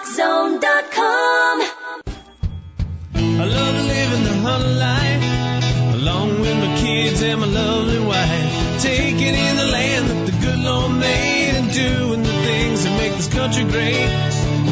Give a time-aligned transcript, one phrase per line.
[0.00, 1.62] TheRockZone.com.
[3.14, 8.80] I love living the hunt life, along with my kids and my lovely wife.
[8.82, 13.12] Taking in the land that the good Lord made and doing the things that make
[13.12, 14.08] this country great.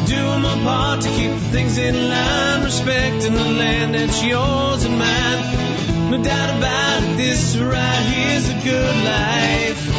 [0.07, 4.97] Doing my part to keep the things in line, respecting the land that's yours and
[4.97, 6.09] mine.
[6.09, 9.89] No doubt about it, this right here's a good life.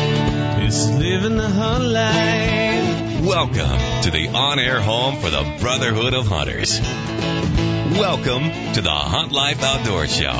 [0.66, 2.69] Is living the hunt life.
[3.20, 6.80] Welcome to the on air home for the Brotherhood of Hunters.
[6.80, 10.32] Welcome to the Hunt Life Outdoor Show.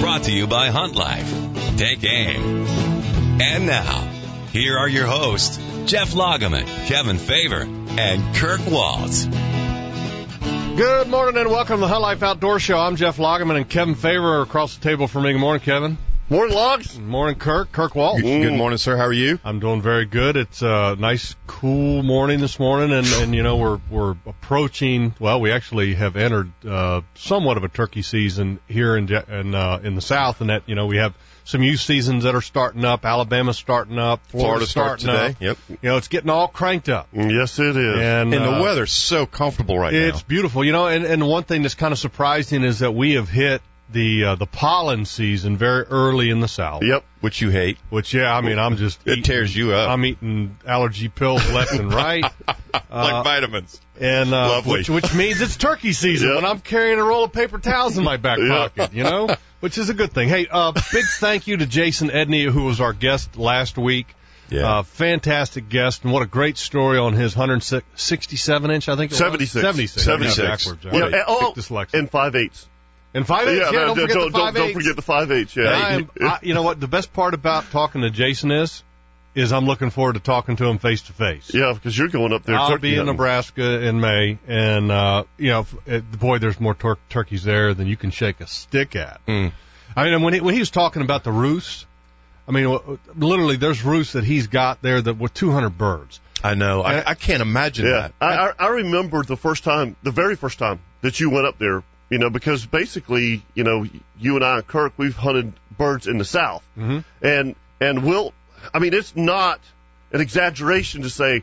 [0.00, 1.30] Brought to you by Hunt Life.
[1.76, 2.64] Take aim.
[3.38, 4.00] And now,
[4.50, 9.26] here are your hosts, Jeff Loggeman, Kevin Favor, and Kirk Waltz.
[9.26, 12.78] Good morning and welcome to the Hunt Life Outdoor Show.
[12.78, 15.32] I'm Jeff Loggeman and Kevin Favor across the table from me.
[15.32, 15.98] Good morning, Kevin.
[16.32, 16.98] Morning, Logs.
[16.98, 17.72] Morning, Kirk.
[17.72, 18.22] Kirk Waltz.
[18.22, 18.96] Good morning, sir.
[18.96, 19.38] How are you?
[19.44, 20.38] I'm doing very good.
[20.38, 25.14] It's a nice, cool morning this morning, and, and you know we're we're approaching.
[25.20, 29.80] Well, we actually have entered uh, somewhat of a turkey season here in in, uh,
[29.84, 32.86] in the South, and that you know we have some youth seasons that are starting
[32.86, 33.04] up.
[33.04, 34.24] Alabama's starting up.
[34.28, 35.50] Florida Florida's start starting today.
[35.50, 35.58] up.
[35.68, 35.78] Yep.
[35.82, 37.98] You know it's getting all cranked up, Yes, it is.
[37.98, 40.08] and, And uh, the weather's so comfortable right It's now.
[40.14, 40.86] It's beautiful, you know.
[40.86, 44.34] And, and one thing that's kind of surprising is that we have hit the uh,
[44.36, 46.82] the pollen season very early in the South.
[46.82, 47.04] Yep.
[47.20, 47.78] Which you hate.
[47.90, 49.90] Which, yeah, I mean, I'm just It eating- tears you up.
[49.90, 52.24] I'm eating allergy pills left and right,
[52.74, 53.80] like vitamins.
[54.00, 54.72] and uh, Lovely.
[54.78, 56.36] which which means it's turkey season Yep.
[56.36, 59.28] when I'm carrying a roll of paper towels in my back pocket, you know,
[59.60, 60.28] which is a good thing.
[60.28, 64.14] Hey, uh, big thank you to Jason Edney, who was our guest last week.
[64.48, 64.78] Yeah.
[64.78, 69.14] Uh, fantastic guest, and what a great story on his 167 inch, I think it
[69.14, 69.18] was.
[69.18, 69.52] 76.
[69.64, 70.04] 76.
[70.04, 70.38] 76.
[70.38, 71.12] Yeah, backwards.
[71.14, 71.54] Yeah, oh,
[71.94, 72.68] and five eighths.
[73.14, 73.70] And five eighths.
[73.72, 75.54] Yeah, don't forget don't, the five don't forget the five eighths.
[75.56, 75.64] Yeah.
[75.64, 76.80] I am, I, you know what?
[76.80, 78.82] The best part about talking to Jason is,
[79.34, 81.52] is I'm looking forward to talking to him face to face.
[81.52, 82.56] yeah, because you're going up there.
[82.56, 83.14] I'll be in hunting.
[83.14, 87.86] Nebraska in May, and uh, you know, uh, boy, there's more tur- turkeys there than
[87.86, 89.20] you can shake a stick at.
[89.26, 89.52] Mm.
[89.94, 91.86] I mean, when he, when he was talking about the roosts,
[92.48, 96.20] I mean, literally, there's roosts that he's got there that with 200 birds.
[96.42, 96.82] I know.
[96.82, 98.12] I, I can't imagine Yeah, that.
[98.20, 101.82] I I remember the first time, the very first time that you went up there.
[102.12, 103.86] You know, because basically, you know,
[104.18, 106.98] you and I and Kirk, we've hunted birds in the South, Mm-hmm.
[107.26, 108.32] and and we'll.
[108.74, 109.60] I mean, it's not
[110.12, 111.42] an exaggeration to say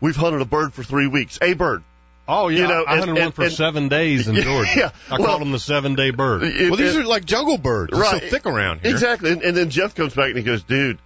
[0.00, 1.82] we've hunted a bird for three weeks, a bird.
[2.28, 4.70] Oh yeah, You know, I and- hunted one for and- seven days in Georgia.
[4.76, 4.90] yeah.
[5.10, 6.42] I Well- called him the seven day bird.
[6.44, 7.90] It- Well, these it- are like jungle birds.
[7.92, 8.22] They're Right.
[8.22, 8.90] so thick around here.
[8.92, 9.32] exactly.
[9.32, 10.98] And, and then Jeff comes back and he goes, "Dude,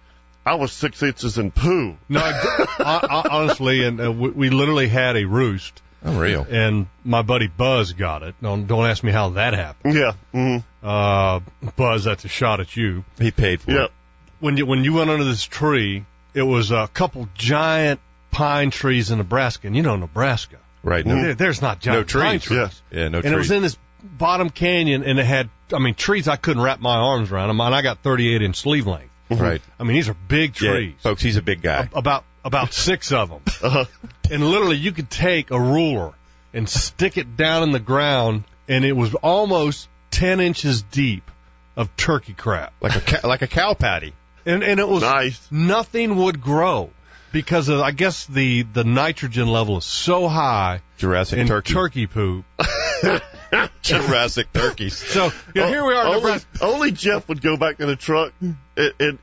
[0.45, 4.87] I was six inches in poo." No, I, I, honestly, and uh, we, we literally
[4.89, 6.45] had a roost, Unreal.
[6.49, 8.35] and my buddy Buzz got it.
[8.41, 9.95] Don't don't ask me how that happened.
[9.95, 10.11] Yeah.
[10.31, 11.39] hmm Uh,
[11.75, 13.03] Buzz, that's a shot at you.
[13.19, 13.83] He paid for Yeah.
[13.85, 13.91] it.
[14.39, 17.99] when you when you went under this tree, it was a couple giant
[18.31, 20.57] pine trees in Nebraska, and you know Nebraska.
[20.83, 21.05] Right.
[21.05, 22.43] No, There, there's not no giant pine trees.
[22.43, 22.81] trees.
[22.91, 22.99] Yeah.
[23.03, 26.27] Yeah, no and it was in this bottom canyon, and it had, I mean, trees
[26.27, 29.09] I couldn't wrap my arms around them, and I got 38 inch sleeve length.
[29.31, 29.61] right.
[29.79, 31.89] I mean, these are big Yeah, trees, folks, he's a big guy.
[31.95, 33.83] about about six of them, Uh-huh.
[34.31, 36.13] and literally you could take a ruler
[36.53, 41.29] and stick it down in the ground, and it was almost 10 inches deep
[41.75, 44.13] of turkey crap, Like a ca- like a cow patty.
[44.45, 45.45] and and it was Nice.
[45.51, 46.91] nothing would grow
[47.33, 51.73] because of, I guess the the nitrogen level is so high Jurassic in turkey.
[51.73, 52.45] turkey poop.
[53.81, 54.97] Jurassic turkeys.
[54.97, 58.33] So you know, here we are Only, only Jeff would go back to the truck
[58.41, 58.57] and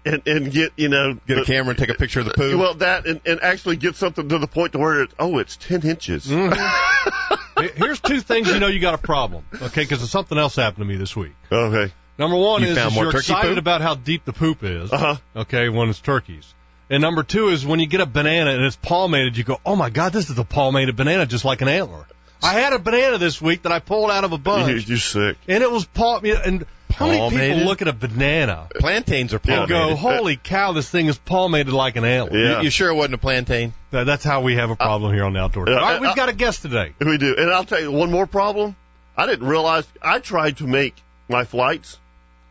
[0.04, 2.32] and, and, get you know Get a the- camera and take a picture of the
[2.34, 2.58] poo.
[2.58, 5.56] Well, that and, and actually get something to the point to where it's oh, it's
[5.56, 6.26] ten inches.
[6.26, 7.64] Mm-hmm.
[7.76, 9.82] Here's two things you know you got a problem, okay?
[9.82, 11.32] Because something else happened to me this week.
[11.50, 11.92] Okay.
[12.18, 13.58] Number one You is, is you're excited poop?
[13.58, 15.16] about how deep the poop is, Uh-huh.
[15.36, 16.52] okay, when it's turkeys.
[16.90, 19.76] And number two is when you get a banana and it's palmated, you go, oh
[19.76, 22.04] my god, this is a palmated banana, just like an antler.
[22.42, 24.98] I had a banana this week that I pulled out of a You, bunch, you're
[24.98, 25.36] sick.
[25.48, 26.24] and it was palm.
[26.24, 30.88] And how many people look at a banana Plantains are and go, holy cow, this
[30.90, 32.38] thing is palmated like an antler?
[32.38, 32.58] Yeah.
[32.58, 33.72] You, you sure it wasn't a plantain?
[33.90, 35.68] That- That's how we have a problem here on the outdoor.
[35.68, 36.92] Uh, All right, uh, we've got a guest today.
[37.00, 37.34] We do.
[37.38, 38.76] And I'll tell you one more problem.
[39.16, 40.94] I didn't realize I tried to make
[41.28, 41.98] my flights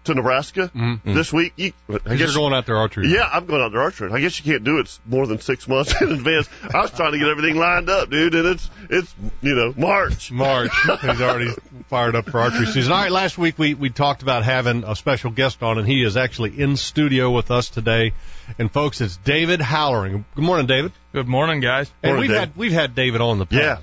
[0.06, 1.14] to Nebraska mm-hmm.
[1.14, 1.54] this week.
[1.56, 3.10] You, I guess you're going out there archery.
[3.10, 4.12] Yeah, I'm going out there archery.
[4.12, 6.50] I guess you can't do it more than six months in advance.
[6.74, 10.32] I was trying to get everything lined up, dude, and it's it's you know March.
[10.32, 10.72] March.
[11.02, 11.52] He's already
[11.88, 12.92] fired up for archery season.
[12.92, 16.04] All right, last week we, we talked about having a special guest on, and he
[16.04, 18.14] is actually in studio with us today.
[18.58, 20.26] And folks, it's David Halloran.
[20.36, 20.92] Good morning, David.
[21.14, 21.92] Good morning, guys.
[22.02, 22.40] And Morning, we've Dave.
[22.40, 23.80] had we've had David on in the Yeah.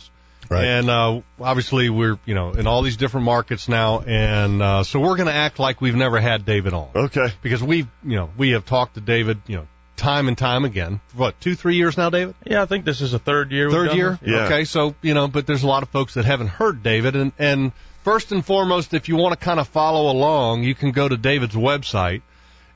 [0.49, 0.63] Past.
[0.63, 0.65] Right.
[0.65, 5.01] And uh, obviously we're you know in all these different markets now, and uh, so
[5.01, 7.29] we're going to act like we've never had David on Okay.
[7.43, 9.67] because we you know we have talked to David you know
[9.97, 11.01] time and time again.
[11.15, 12.35] What two, three years now, David?
[12.47, 13.67] Yeah, I think this is the third year.
[13.67, 14.19] we've Third year.
[14.23, 14.31] this.
[14.31, 14.45] Yeah.
[14.47, 17.33] Okay, so you know, but there's a lot of folks that haven't heard David, and
[17.39, 17.73] and
[18.05, 21.17] first and foremost, if you want to kind of follow along, you can go to
[21.17, 22.23] David's website,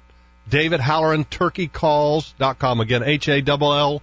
[0.51, 4.01] davidhalloranturkeycalls.com again, H A L L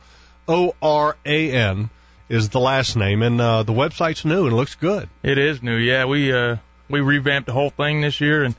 [0.49, 1.91] O R A N
[2.29, 5.09] is the last name, and uh, the website's new and it looks good.
[5.23, 5.77] It is new.
[5.77, 6.56] Yeah, we uh
[6.91, 8.55] we revamped the whole thing this year and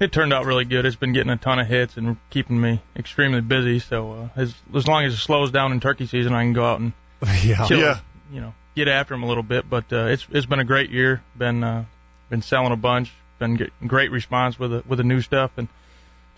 [0.00, 0.86] it turned out really good.
[0.86, 3.80] It's been getting a ton of hits and keeping me extremely busy.
[3.80, 6.64] So uh, as as long as it slows down in turkey season, I can go
[6.64, 6.92] out and
[7.44, 7.66] yeah.
[7.66, 7.98] kill, Yeah.
[8.32, 9.68] you know, get after them a little bit.
[9.68, 11.20] But uh, it's it's been a great year.
[11.36, 11.84] Been uh,
[12.30, 13.12] been selling a bunch.
[13.40, 15.66] Been getting great response with the with the new stuff and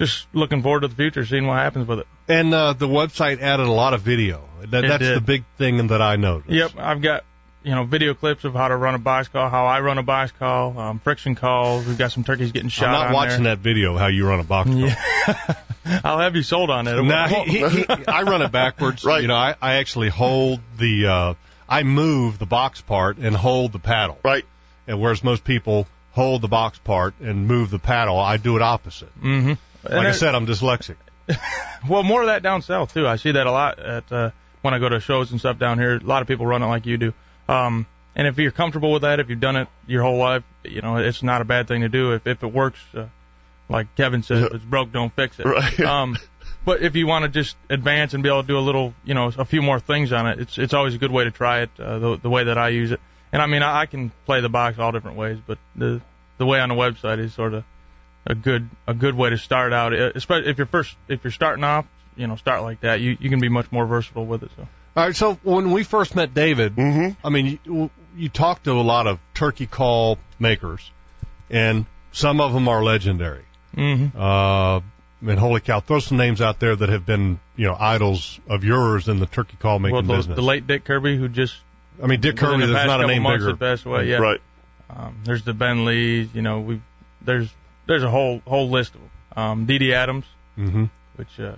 [0.01, 2.07] just looking forward to the future, seeing what happens with it.
[2.27, 4.43] And uh, the website added a lot of video.
[4.63, 5.17] That, It that's did.
[5.17, 6.51] the big thing that I noticed.
[6.51, 7.25] Yep, I've got
[7.63, 10.03] you know video clips of how to run a box call, how I run a
[10.03, 11.87] box call, um, friction calls.
[11.87, 12.89] We've got some turkeys getting shot.
[12.89, 13.57] I'm not watching there.
[13.57, 14.79] that video how you run a box call.
[14.79, 15.55] Yeah.
[16.05, 17.03] I'll have you sold on it.
[17.03, 19.05] Nah, he, he, he, I run it backwards.
[19.11, 19.23] Right.
[19.23, 21.35] You know, I, I actually hold the, uh,
[21.69, 24.19] I move the box part and hold the paddle.
[24.25, 24.45] Right.
[24.87, 28.63] And whereas most people hold the box part and move the paddle, I do it
[28.63, 29.09] opposite.
[29.21, 29.55] mm-hmm.
[29.85, 30.97] Like I said, I'm dyslexic.
[31.89, 33.07] well, more of that down south too.
[33.07, 34.31] I see that a lot at uh,
[34.63, 35.97] when I go to shows and stuff down here.
[35.97, 37.15] A lot of people run it like you do.
[37.49, 37.87] Um,
[38.17, 40.97] and if you're comfortable with that, if you've done it your whole life, you know
[40.97, 42.13] it's not a bad thing to do.
[42.13, 43.07] If if it works, uh,
[43.69, 45.47] like Kevin said, if it's broke, don't fix it.
[45.47, 45.81] Right.
[45.91, 46.17] Um,
[46.63, 49.15] but if you want to just advance and be able to do a little, you
[49.15, 51.61] know, a few more things on it, it's it's always a good way to try
[51.61, 51.71] it.
[51.79, 53.01] Uh, the the way that I use it,
[53.33, 56.03] and I mean I, I can play the box all different ways, but the
[56.39, 57.65] the way on the website is sort of
[58.27, 59.93] a good a good way to start out.
[59.93, 61.87] Uh, Especially if you're first if you're starting off,
[62.17, 63.01] you know, start like that.
[63.01, 64.51] You you can be much more versatile with it.
[64.57, 65.17] So All right.
[65.17, 67.27] So when we first met David, Mm-hmm.
[67.27, 70.91] I mean, you, you talked to a lot of turkey call makers,
[71.49, 73.45] and some of them are legendary.
[73.77, 74.19] mm-hmm.
[74.19, 74.81] Uh,
[75.23, 78.65] and holy cow, throw some names out there that have been, you know, idols of
[78.65, 80.37] yours in the turkey call making well, the, business.
[80.37, 81.55] the late Dick Kirby who just
[82.03, 83.51] I mean, Dick Kirby, the there's not a name months bigger.
[83.51, 84.09] had passed away.
[84.09, 84.17] Yeah.
[84.17, 84.41] Right.
[84.89, 86.29] Um, there's the Ben Lees.
[86.35, 86.81] You know, we
[87.21, 87.51] there's
[87.87, 89.11] there's a whole whole list of them.
[89.37, 90.25] Um, Dee Dee Adams,
[90.57, 90.85] hmm
[91.17, 91.55] which uh,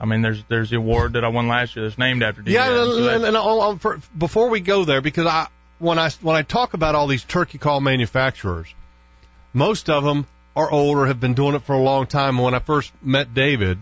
[0.00, 2.50] I mean, there's there's the award that I won last year that's named after Dee
[2.50, 2.96] Dee Yeah, Adams.
[2.96, 6.10] and, so and, and I'll, I'll, for, before we go there, because I when I
[6.20, 8.68] when I talk about all these turkey call manufacturers,
[9.52, 12.36] most of them are older, have been doing it for a long time.
[12.36, 13.78] And when I first met David,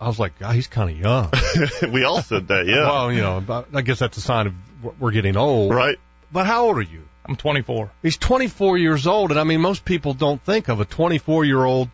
[0.00, 1.30] I was like, God, he's kind of young.
[1.92, 2.66] we all said that.
[2.66, 2.82] Yeah.
[2.88, 5.72] Well, you know, I guess that's a sign of we're- we're getting old.
[5.74, 5.98] Right.
[6.32, 7.07] But how old are you?
[7.28, 7.90] I'm 24.
[8.02, 11.62] He's 24 years old, and I mean, most people don't think of a 24 year
[11.62, 11.90] old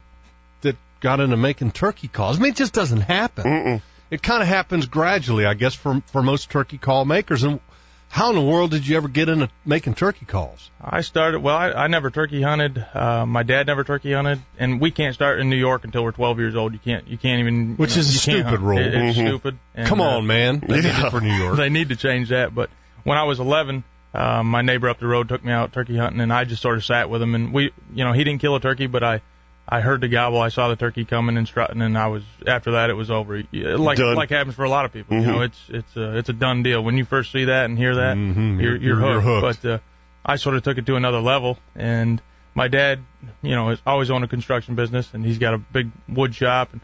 [0.61, 2.39] that got into making turkey calls.
[2.39, 3.45] I mean, it just doesn't happen.
[3.45, 3.83] Mm-mm.
[4.11, 7.43] It kind of happens gradually, I guess, for for most turkey call makers.
[7.43, 7.59] And
[8.11, 10.71] how in the world did you ever get into making turkey calls?
[10.81, 11.57] I started well.
[11.57, 12.79] I, I never turkey hunted.
[12.95, 16.13] Uh, my dad never turkey hunted, and we can't start in New York until we're
[16.13, 16.75] 12 years old.
[16.75, 17.09] You can't.
[17.09, 17.71] You can't even.
[17.71, 18.79] you Which know, is a stupid rule.
[18.79, 19.27] It- it's Mhm.
[19.27, 19.59] stupid.
[19.75, 20.61] And, Come uh, on, man.
[20.61, 21.07] They did Yeah.
[21.09, 21.57] it for New York.
[21.65, 22.55] They need to change that.
[22.55, 22.71] But
[23.03, 23.83] when I was 11,
[24.15, 26.77] uh, my neighbor up the road took me out turkey hunting, and I just sort
[26.77, 27.35] of sat with him.
[27.35, 29.21] And we, you know, he didn't kill a turkey, but I,
[29.69, 30.41] I heard the gobble.
[30.41, 33.43] I saw the turkey coming and strutting, and I was after that it was over.
[33.53, 34.15] Like Done.
[34.15, 35.19] like happens for a lot of people.
[35.19, 36.83] You know, it's it's a it's a done deal.
[36.85, 38.63] When you first see that and hear that, Mhm.
[38.63, 39.45] you're, you're, You're- you're hooked.
[39.47, 39.63] hooked.
[39.63, 39.79] But uh,
[40.25, 42.21] I sort of took it to another level, and
[42.55, 43.01] my dad,
[43.43, 46.73] you know, has always owned a construction business, and he's got a big wood shop,
[46.73, 46.81] and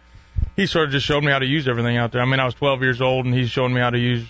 [0.56, 2.20] he sort of just showed me how to use everything out there.
[2.22, 4.26] I mean, I was 12 years old, and he's showing me how to use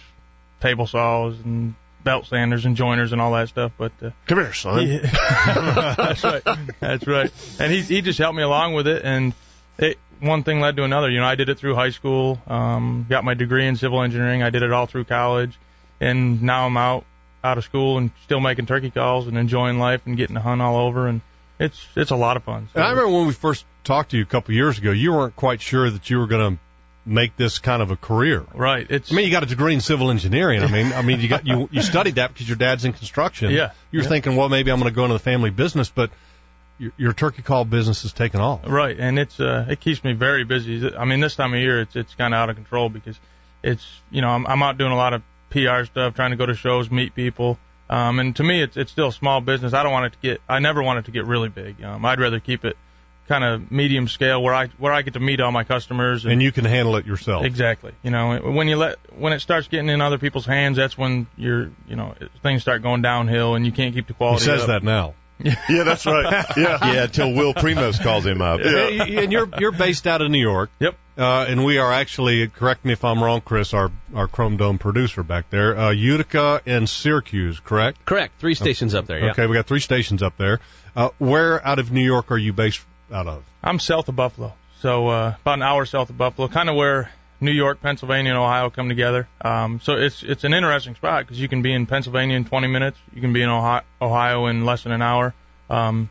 [0.60, 3.72] table saws and belt sanders and joiners and all that stuff.
[3.76, 5.00] But uh, Come here, son.
[5.46, 6.42] that's right,
[6.80, 7.32] that's right.
[7.58, 9.34] And he he just helped me along with it, and
[9.78, 11.10] it one thing led to another.
[11.10, 14.42] You know, I did it through high school, um, got my degree in civil engineering.
[14.42, 15.58] I did it all through college,
[16.00, 17.04] and now I'm out
[17.42, 20.60] out of school and still making turkey calls and enjoying life and getting to hunt
[20.60, 21.20] all over, and
[21.58, 22.68] it's it's a lot of fun.
[22.72, 24.90] So, And I remember when we first talked to you a couple of years ago,
[24.90, 26.62] you weren't quite sure that you were going to
[27.10, 28.44] make this kind of a career.
[28.54, 30.62] right, it's I mean, you got a degree in civil engineering.
[30.62, 33.50] I mean, I mean, you got you you studied that because your dad's in construction.
[33.50, 33.72] Yeah.
[33.90, 34.08] You're Yeah.
[34.08, 36.10] thinking, well, maybe I'm going to go into the family business, but
[36.78, 38.60] your, your turkey call business is taking off.
[38.66, 40.94] Right, and it's uh, it keeps me very busy.
[40.96, 43.18] I mean, this time of year, it's it's kind of out of control because
[43.62, 46.46] it's you know I'm I'm out doing a lot of PR stuff, trying to go
[46.46, 47.58] to shows, meet people.
[47.90, 49.74] Um, and to me, it's it's still a small business.
[49.74, 51.82] I don't want it to get I never want it to get really big.
[51.82, 52.76] Um, I'd rather keep it
[53.30, 56.42] kind of medium scale where I where I get to meet all my customers And
[56.42, 57.44] you can handle it yourself.
[57.44, 57.92] Exactly.
[58.02, 61.28] You know, when you let when it starts getting in other people's hands, that's when
[61.36, 64.44] you're, you know, things start going downhill, and you can't keep the quality.
[64.44, 64.68] He says up.
[64.68, 65.14] that now.
[65.70, 66.44] Yeah, that's right.
[66.56, 66.92] Yeah.
[66.92, 68.60] Yeah, until Will Primos calls him up.
[68.60, 69.22] Yeah.
[69.22, 70.70] And you're you're based out of New York.
[70.80, 70.96] Yep.
[71.16, 74.78] Uh, and we are actually, correct me if I'm wrong, Chris, our, our Chrome Dome
[74.78, 78.06] producer back there, uh, Utica and Syracuse, correct?
[78.06, 78.40] Correct.
[78.40, 79.18] Three stations up there.
[79.18, 79.30] Yeah.
[79.32, 80.60] Okay, we got three stations up there.
[80.96, 82.80] Uh, where out of New York are you based
[83.12, 83.44] out of?
[83.62, 87.10] I'm south of Buffalo, so uh, about an hour south of Buffalo, kind of where
[87.40, 89.28] New York, Pennsylvania, and Ohio come together.
[89.40, 92.66] Um, so it's it's an interesting spot because you can be in Pennsylvania in 20
[92.68, 95.34] minutes, you can be in Ohio, Ohio in less than an hour.
[95.68, 96.10] Um,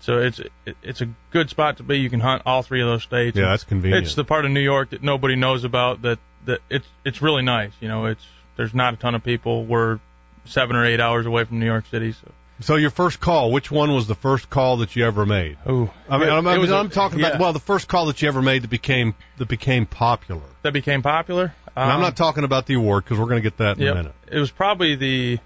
[0.00, 0.40] so it's
[0.82, 1.98] it's a good spot to be.
[1.98, 3.36] You can hunt all three of those states.
[3.36, 4.04] Yeah, that's convenient.
[4.04, 6.02] It's the part of New York that nobody knows about.
[6.02, 7.72] That that it's it's really nice.
[7.80, 8.26] You know, it's
[8.56, 9.66] there's not a ton of people.
[9.66, 10.00] We're
[10.46, 12.12] seven or eight hours away from New York City.
[12.12, 15.56] So So your first call, which one was the first call that you ever made?
[15.68, 18.06] ooh, I mean, It- I'm, I'm, a- I'm talking yeah, about well, the first call
[18.06, 20.42] that you ever made that became that became popular.
[20.62, 21.54] that became popular.
[21.76, 23.88] And I'm Um, not talking about the award because we're going to get that in
[23.88, 24.12] a minute.
[24.30, 25.38] It was probably the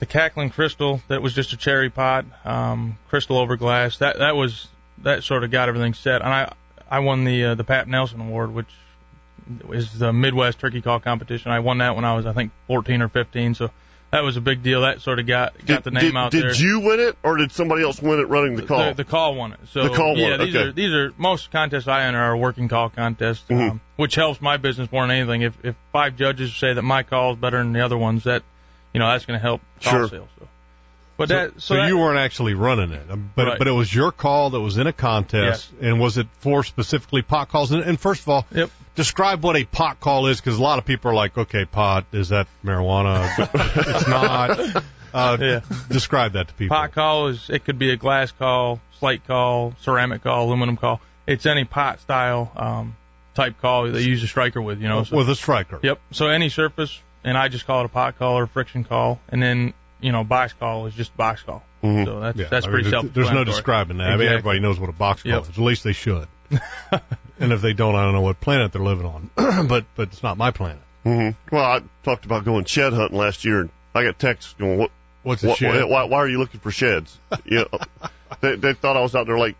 [0.00, 3.98] the cackling crystal that was just a cherry pot, um, crystal over glass.
[3.98, 4.66] That that was
[4.98, 6.20] that sort of got everything set.
[6.22, 6.52] And I
[6.90, 8.66] I won the uh, the Pat Nelson Award, which
[9.70, 11.50] is the Midwest Turkey Call competition.
[11.50, 13.54] I won that when I was I think 14 or 15.
[13.54, 13.70] So
[14.12, 14.82] that was a big deal.
[14.82, 16.50] That sort of got got Did, the name did, out did there.
[16.50, 18.78] Did you win it, or did somebody else win it running the call?
[18.88, 19.60] The, the call won it.
[19.72, 20.68] So The call won yeah, these okay.
[20.68, 23.70] are these are most contests I enter are working call contests, Mhm.
[23.72, 25.42] um, which helps my business more than anything.
[25.42, 28.42] If if five judges say that my call is better than the other ones, that
[28.92, 30.08] you know that's going to help call Sure.
[30.08, 30.28] sales.
[30.38, 30.48] So.
[31.16, 33.58] But So, that so, so that, you weren't actually running it, um, but Right.
[33.58, 37.22] but it was your call that was in a contest, and was it for specifically
[37.22, 37.70] pot calls?
[37.70, 38.70] And, and first of all, Yep.
[38.94, 42.06] describe what a pot call is, because a lot of people are like, okay, pot
[42.12, 43.28] is that marijuana?
[43.94, 44.82] it's not.
[45.14, 45.60] Uh, Yeah.
[45.90, 46.74] Describe that to people.
[46.74, 51.00] pot call is it could be a glass call, slate call, ceramic call, aluminum call.
[51.26, 52.96] It's any pot style um,
[53.34, 54.80] type call that you use a striker with.
[54.80, 55.04] You know.
[55.04, 55.78] So, with a striker.
[55.82, 56.00] Yep.
[56.12, 59.42] So any surface, and I just call it a pot call or friction call, and
[59.42, 61.62] then you know box call is just box call.
[61.82, 62.04] Mhm.
[62.04, 63.14] So that's Yeah, that's I pretty there- self.
[63.14, 64.08] There's no describing that.
[64.10, 65.42] I mean, everybody knows what a box call Yep.
[65.42, 65.48] is.
[65.50, 66.28] At least they should.
[67.40, 69.30] and if they don't, I don't know what planet they're living on.
[69.68, 70.82] but but it's not my planet.
[71.04, 74.78] hmm Well, I talked about going shed hunting last year, and I got texts going,
[74.78, 74.90] "What?
[75.22, 75.84] What's a what shed?
[75.88, 77.78] why, why are you looking for sheds?" You know,
[78.40, 79.56] they, they thought I was out there like,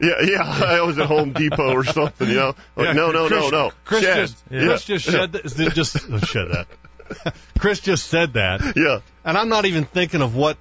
[0.00, 3.28] "Yeah, yeah, I was at Home Depot or something." You know, like, Yeah, no, no,
[3.28, 4.32] Chris, no, no, Chris sheds.
[4.32, 4.64] just Yeah.
[4.66, 7.34] Chris just shed that, just shed that.
[7.58, 10.56] Chris just said that, yeah, and I'm not even thinking of what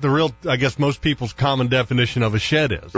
[0.00, 2.94] the real, I guess, most people's common definition of a shed is.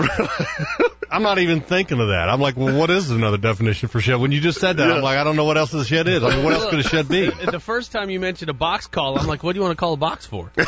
[1.11, 2.29] I'm not even thinking of that.
[2.29, 4.17] I'm like, well, what is another definition for shed?
[4.21, 4.95] When you just said that, Yeah.
[4.97, 6.23] I'm like, I don't know what else a shed is.
[6.25, 7.29] I mean, what else could a shed be?
[7.31, 9.77] The first time you mentioned a box call, I'm like, what do you want to
[9.81, 10.51] call a box for?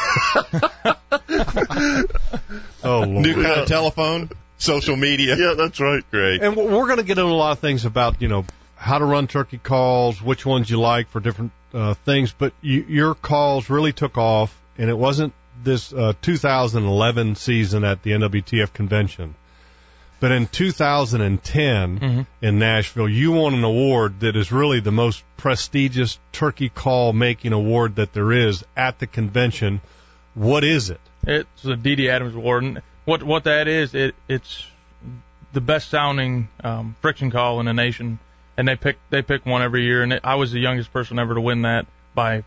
[2.84, 3.08] Oh, Lord.
[3.26, 5.36] New kind of telephone, social media.
[5.36, 6.02] yeah, that's right.
[6.10, 6.40] Great.
[6.42, 8.44] And we're going to get into a lot of things about, you know,
[8.86, 12.32] how to run turkey calls, which ones you like for different uh, things.
[12.32, 18.02] But you, your calls really took off, and it wasn't this uh, 2011 season at
[18.02, 19.34] the NWTF convention.
[20.20, 22.26] But in 2010 Mhm.
[22.40, 27.52] in Nashville, you won an award that is really the most prestigious turkey call making
[27.52, 29.80] award that there is at the convention.
[30.34, 31.00] What is it?
[31.26, 32.08] It's the D.D.
[32.08, 32.62] Adams Award.
[32.64, 34.64] And what what that is, it it's
[35.52, 38.18] the best sounding um, friction call in the nation,
[38.56, 40.02] and they pick they pick one every year.
[40.02, 42.44] And it, I was the youngest person ever to win that by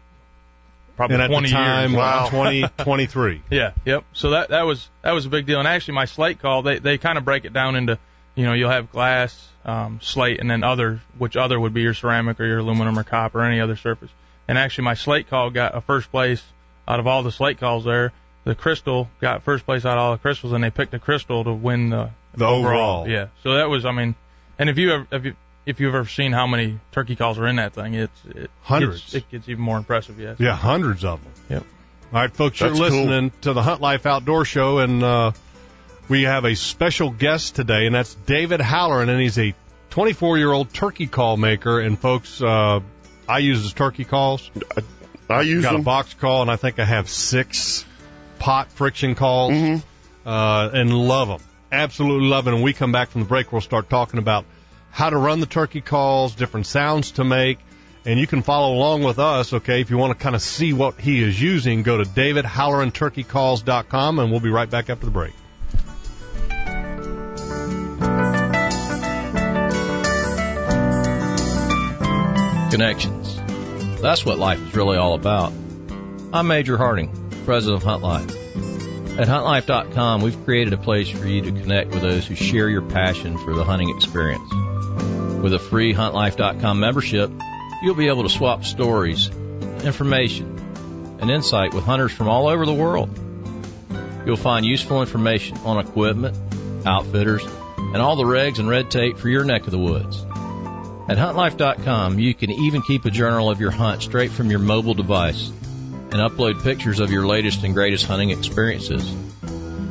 [0.96, 1.98] probably And at 20 the time, years.
[1.98, 2.30] Wow.
[2.30, 3.42] 20, 23.
[3.50, 4.04] Yeah, yep.
[4.14, 5.60] So that that was that was a big deal.
[5.60, 7.98] And actually, my slate call they they kind of break it down into,
[8.36, 11.94] you know, you'll have glass, um, slate, and then other, which other would be your
[11.94, 14.10] ceramic or your aluminum or copper or any other surface.
[14.48, 16.44] And actually, my slate call got a first place
[16.88, 18.12] out of all the slate calls there.
[18.46, 21.44] The crystal got first place out of all the crystals, and they picked the crystal
[21.44, 23.08] to win the The overall.
[23.08, 23.28] Yeah.
[23.44, 24.16] So that was, I mean,
[24.58, 25.36] and if you ever if you
[25.70, 29.02] if you've ever seen how many turkey calls are in that thing, it's it Hundreds.
[29.02, 30.20] Gets, it gets even more impressive.
[30.20, 30.38] Yes.
[30.40, 31.34] Yeah, hundreds of them.
[31.50, 31.64] Yep.
[32.12, 32.90] All right, folks, you're That's cool.
[32.90, 35.32] listening to the Hunt Life Outdoor Show, and uh,
[36.08, 39.54] we have a special guest today, and that's David Halloran, and he's a
[39.92, 41.80] 24 year old turkey call maker.
[41.80, 42.80] And folks, uh,
[43.28, 44.50] I use his turkey calls.
[45.30, 47.86] I use Got a box call, and I think I have six
[48.40, 49.84] pot friction calls, Mhm.
[50.26, 51.42] uh, and love them.
[51.72, 52.50] Absolutely love it.
[52.50, 54.46] And when we come back from the break, we'll start talking about
[54.92, 57.60] how to run the turkey calls, different sounds to make,
[58.06, 59.80] and you can follow along with us, okay?
[59.82, 64.32] If you want to kind of see what he is using, go to davidhalloranturkeycalls.com, and
[64.32, 65.34] we'll be right back after the break.
[72.72, 73.36] Connections.
[74.02, 75.52] That's what life is really all about.
[76.32, 77.12] I'm Major Harding,
[77.46, 78.30] president of Hunt Life.
[79.20, 82.84] At huntlife.com, we've created a place for you to connect with those who share your
[82.84, 84.50] passion for the hunting experience.
[85.42, 87.32] With a free huntlife.com membership,
[87.82, 89.30] you'll be able to swap stories,
[89.84, 93.10] information, and insight with hunters from all over the world.
[94.26, 96.38] You'll find useful information on equipment,
[96.86, 97.44] outfitters,
[97.78, 100.24] and all the regs and red tape for your neck of the woods.
[101.10, 104.94] At huntlife.com, you can even keep a journal of your hunt straight from your mobile
[104.94, 105.50] device
[106.12, 109.10] and upload pictures of your latest and greatest hunting experiences.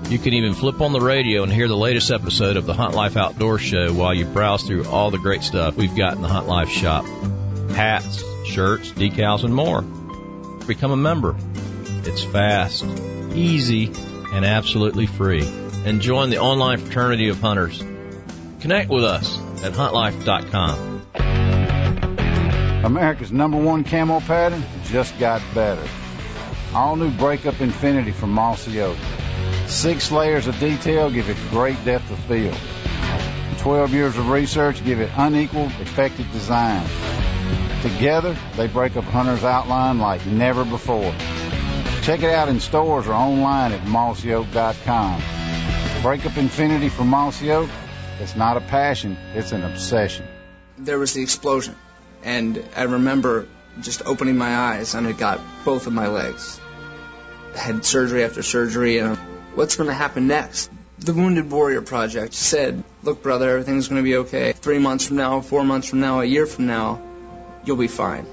[0.09, 2.95] You can even flip on the radio and hear the latest episode of the Hunt
[2.95, 6.29] Life Outdoor Show while you browse through all the great stuff we've got in the
[6.29, 7.05] Hunt Life shop.
[7.73, 9.83] Hats, shirts, decals, and more.
[10.67, 11.37] Become a member.
[12.05, 12.87] It's fast,
[13.35, 13.93] easy,
[14.33, 15.47] and absolutely free.
[15.85, 17.85] And join the online fraternity of hunters.
[18.61, 21.03] Connect with us at huntlife.com.
[22.83, 25.87] America's number one camo pattern just got better.
[26.73, 28.97] All new Breakup Infinity from Mossy Oak.
[29.69, 32.57] Six layers of detail give it great depth of field.
[33.59, 36.89] Twelve years of research give it unequaled, effective design.
[37.83, 41.15] Together, they break up hunter's outline like never before.
[42.01, 45.23] Check it out in stores or online at mossyoak.com.
[46.01, 47.69] Breakup Infinity for Mossy Oak,
[48.21, 50.27] it's not a passion, it's an obsession.
[50.79, 51.77] There was the explosion,
[52.23, 53.47] and I remember
[53.83, 56.59] just opening my eyes and it got both of my legs.
[57.55, 59.18] I had surgery after surgery, and
[59.59, 60.71] what's going to happen next?
[61.01, 64.53] The Wounded Warrior Project said, look, brother, everything's going to be okay.
[64.53, 67.03] Three months from now, four months from now, a year from now,
[67.65, 68.25] you'll be fine.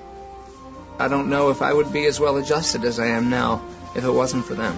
[0.99, 3.65] I don't know if I would be as well adjusted as I am now
[3.95, 4.77] if it wasn't for them.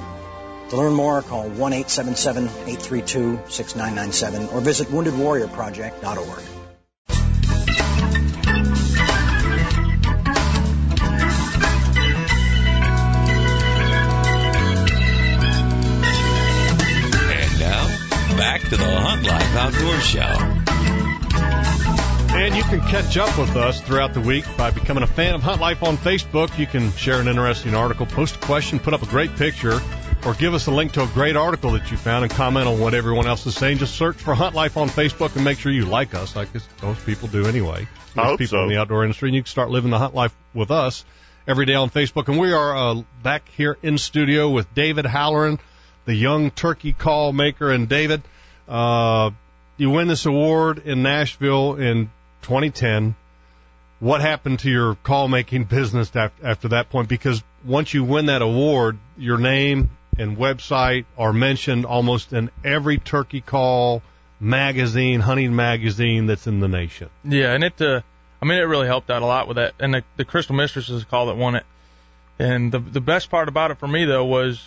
[0.69, 6.66] To learn more, call 1 877 832 6997 or visit woundedwarriorproject.org.
[19.67, 20.21] Outdoor Show.
[22.37, 25.43] And you can catch up with us throughout the week by becoming a fan of
[25.43, 26.57] Hunt Life on Facebook.
[26.57, 29.81] You can share an interesting article, post a question, put up a great picture,
[30.25, 32.79] or give us a link to a great article that you found and comment on
[32.79, 33.79] what everyone else is saying.
[33.79, 36.47] Just search for Hunt Life on Facebook and make sure you like us, like
[36.81, 37.85] most people do anyway.
[38.15, 38.63] I Most hope people so.
[38.63, 41.03] in the outdoor industry, and you can start living the Hunt Life with us
[41.45, 42.29] every day on Facebook.
[42.29, 45.59] And we are uh, back here in studio with David Halloran,
[46.05, 47.69] the young turkey call maker.
[47.69, 48.21] And David,
[48.69, 49.31] uh,
[49.77, 52.09] you win this award in Nashville in
[52.43, 53.15] 2010.
[53.99, 57.09] What happened to your call making business after, that point?
[57.09, 62.97] Because once you win that award, your name and website are mentioned almost in every
[62.97, 64.03] turkey call
[64.39, 67.09] magazine, hunting magazine that's in the nation.
[67.23, 68.01] Yeah, and it, uh,
[68.41, 69.73] I mean, it really helped out a lot with that.
[69.79, 71.65] And the, the Crystal Mistress is the call that won it.
[72.39, 74.63] And the the best part about it for me though was,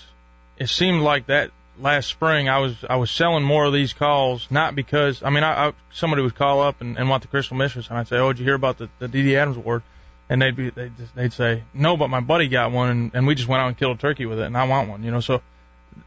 [0.59, 4.47] it seemed like that last spring I was I was selling more of these calls,
[4.51, 7.57] not because I mean I, I somebody would call up and, and want the Crystal
[7.57, 9.37] Mistress, and I'd say, oh, did you hear about the the D.D.
[9.37, 9.83] Adams Award?
[10.29, 13.27] And they'd be they'd just, they'd say, no, but my buddy got one, and, and
[13.27, 15.11] we just went out and killed a turkey with it, and I want one, you
[15.11, 15.19] know.
[15.21, 15.43] So,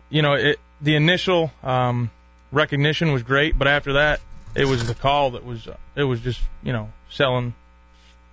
[0.09, 2.09] you know, it the initial um,
[2.51, 4.21] recognition was great, but after that,
[4.55, 7.53] it was the call that was it was just you know selling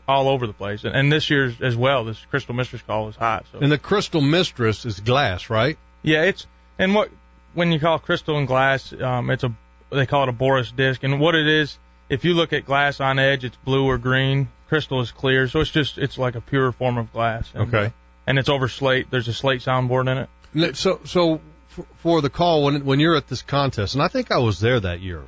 [0.07, 0.85] all over the place.
[0.85, 3.47] And, and this year's as well, this Crystal Mistress call is hot.
[3.53, 5.79] So And the Crystal Mistress is glass, right?
[6.03, 6.47] yeah, it's
[6.79, 7.11] and what
[7.55, 9.53] when you call crystal and glass, um, it's a
[9.91, 13.01] they call it a Boris disc, and what it is, if you look at glass
[13.01, 14.49] on edge, it's blue or green.
[14.69, 17.51] Crystal is clear, so it's just it's like a pure form of glass.
[17.55, 17.93] And, Okay.
[18.27, 19.11] And it's over slate.
[19.11, 20.77] There's a slate soundboard in it.
[20.77, 21.41] So, so
[21.77, 24.61] f- for the call when when you're at this contest, and I think I was
[24.61, 25.25] there that year,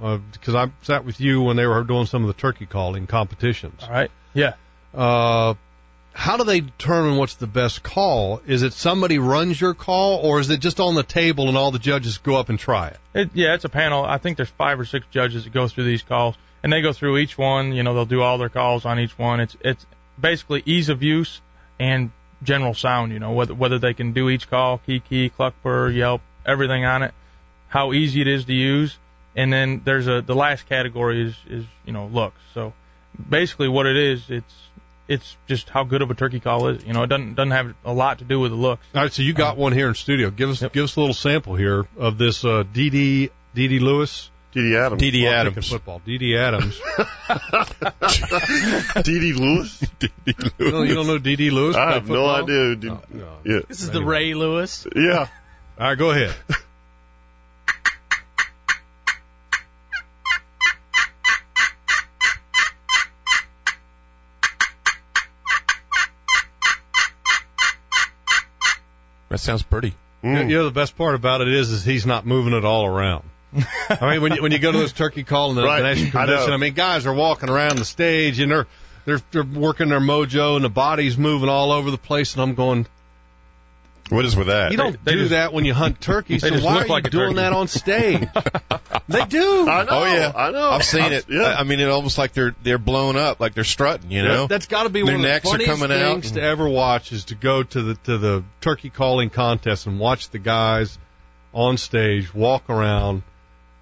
[0.00, 3.82] because I sat with you when they were doing some of the turkey calling competitions.
[3.82, 4.10] All right.
[4.34, 4.54] Yeah.
[4.94, 5.54] Uh,
[6.12, 8.42] how do they determine what's the best call?
[8.46, 11.70] Is it somebody runs your call, or is it just on the table and all
[11.70, 12.98] the judges go up and try it?
[13.14, 14.04] It, yeah, it's a panel.
[14.04, 16.92] I think there's five or six judges that go through these calls, and they go
[16.92, 17.72] through each one.
[17.72, 19.40] You know, they'll do all their calls on each one.
[19.40, 19.86] It's it's
[20.20, 21.40] basically ease of use
[21.78, 22.10] and
[22.42, 23.12] general sound.
[23.12, 26.84] You know, whether whether they can do each call, kee kee, cluck purr, yelp, everything
[26.84, 27.14] on it,
[27.68, 28.98] how easy it is to use,
[29.36, 32.40] and then there's a the last category is is you know looks.
[32.52, 32.72] So
[33.28, 34.54] basically, what it is, it's
[35.10, 36.84] it's just how good of a turkey call is.
[36.84, 38.86] You know, it doesn't doesn't have a lot to do with the looks.
[38.94, 40.30] All right, so you got one here in studio.
[40.30, 44.30] Give us give us a little sample here of this uh, DD DD Lewis.
[44.52, 44.76] D.D.
[44.76, 45.00] Adams.
[45.00, 45.22] D.D.
[45.22, 45.54] Well, I'm Adams.
[45.54, 46.00] thinking Football.
[46.06, 46.80] DD Adams.
[49.04, 49.32] D.D.
[49.34, 49.78] Lewis?
[50.00, 50.34] D.D.
[50.58, 51.76] no, you don't know DD Lewis?
[51.76, 52.74] I play have no idea.
[52.74, 53.38] Did- Oh, no.
[53.44, 53.60] Yeah.
[53.68, 54.88] This is the Ray Lewis.
[54.96, 55.28] Yeah.
[55.78, 56.34] All right, go ahead.
[69.30, 69.94] That sounds pretty.
[70.22, 70.50] Mm.
[70.50, 73.24] You know, the best part about it is, is he's not moving it all around.
[73.88, 75.80] I mean, when you, when you go to this turkey call and the, Right.
[75.80, 78.66] the national I I, mean, guys are walking around the stage and they're,
[79.06, 82.34] they're, they're working their mojo and the body's moving all over the place.
[82.34, 82.86] And I'm going,
[84.10, 84.70] What is with that?
[84.72, 86.42] You don't they do just- that when you hunt turkeys.
[86.42, 87.34] they So why look are you like a doing turkey.
[87.36, 88.28] that on stage?
[89.08, 89.68] they do.
[89.68, 89.88] I know.
[89.90, 90.70] Oh yeah, I know.
[90.70, 91.26] I've seen it.
[91.28, 91.54] Yeah.
[91.58, 94.10] I mean, it almost like they're they're blown up, like they're strutting.
[94.10, 96.12] You know, That's got to be Their one of the necks are funniest coming out
[96.12, 99.86] things and- to ever watch is to go to the to the turkey calling contest
[99.86, 100.98] and watch the guys
[101.54, 103.22] on stage walk around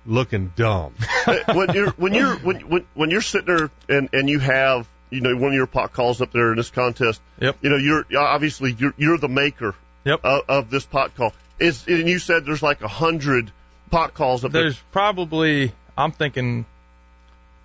[0.06, 0.94] looking dumb.
[1.52, 5.20] when you're when you're when when when you're sitting there and and you have you
[5.20, 7.20] know one of your pot calls up there in this contest.
[7.40, 7.56] Yep.
[7.62, 9.74] You know you're obviously you're you're the maker.
[10.04, 10.20] Yep.
[10.24, 11.32] Of, of this pot call.
[11.58, 13.50] Is and you said there's like a hundred
[13.90, 16.64] pot calls up There's probably I'm thinking,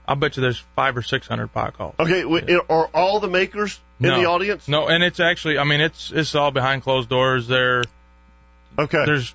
[0.07, 1.95] I bet you there's five or six hundred pot calls.
[1.99, 2.21] Okay.
[2.23, 4.19] w Are all the makers in No.
[4.19, 4.67] the audience?
[4.67, 7.47] No, and it's actually, I mean, it's it's all behind closed doors.
[7.47, 7.83] There,
[8.79, 9.05] Okay.
[9.05, 9.33] there's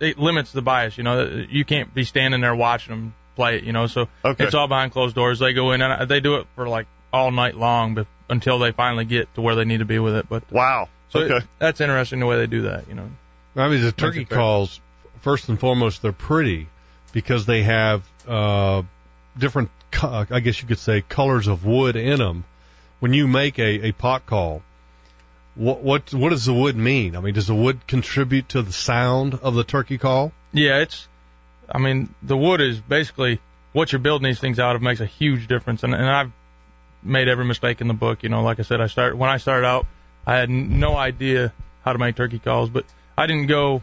[0.00, 0.96] it limits the bias.
[0.96, 3.64] You know, you can't be standing there watching them play it.
[3.64, 4.44] You know, so Okay.
[4.44, 5.38] it's all behind closed doors.
[5.38, 8.72] They go in and they do it for like all night long, but until they
[8.72, 10.26] finally get to where they need to be with it.
[10.30, 10.88] But wow.
[11.12, 12.88] So it- that's interesting the way they do that.
[12.88, 13.08] You know,
[13.56, 14.80] I mean, the turkey calls,
[15.20, 16.68] first and foremost, they're pretty
[17.12, 18.82] because they have uh,
[19.38, 19.70] different,
[20.02, 22.44] I guess you could say, colors of wood in them.
[23.00, 24.62] When you make a, a pot call,
[25.54, 27.16] what what what does the wood mean?
[27.16, 30.32] I mean, does the wood contribute to the sound of the turkey call?
[30.52, 31.08] Yeah, it's.
[31.70, 33.40] I mean, the wood is basically
[33.72, 36.30] what you're building these things out of makes a huge difference, and and I've
[37.02, 38.22] made every mistake in the book.
[38.22, 39.86] You know, like I said, I started when I started out,
[40.26, 41.52] I had no idea
[41.84, 42.84] how to make turkey calls, but
[43.16, 43.82] I didn't go.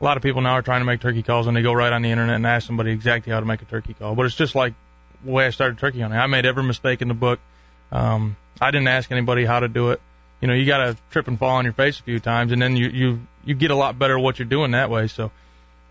[0.00, 1.92] A lot of people now are trying to make turkey calls, and they go right
[1.92, 4.14] on the internet and ask somebody exactly how to make a turkey call.
[4.14, 4.74] But it's just like
[5.24, 6.18] the way I started turkey hunting.
[6.18, 7.40] I made every mistake in the book.
[7.92, 10.00] Um, I didn't ask anybody how to do it.
[10.40, 12.60] You know, you got to trip and fall on your face a few times, and
[12.60, 15.06] then you you you get a lot better at what you're doing that way.
[15.06, 15.30] So.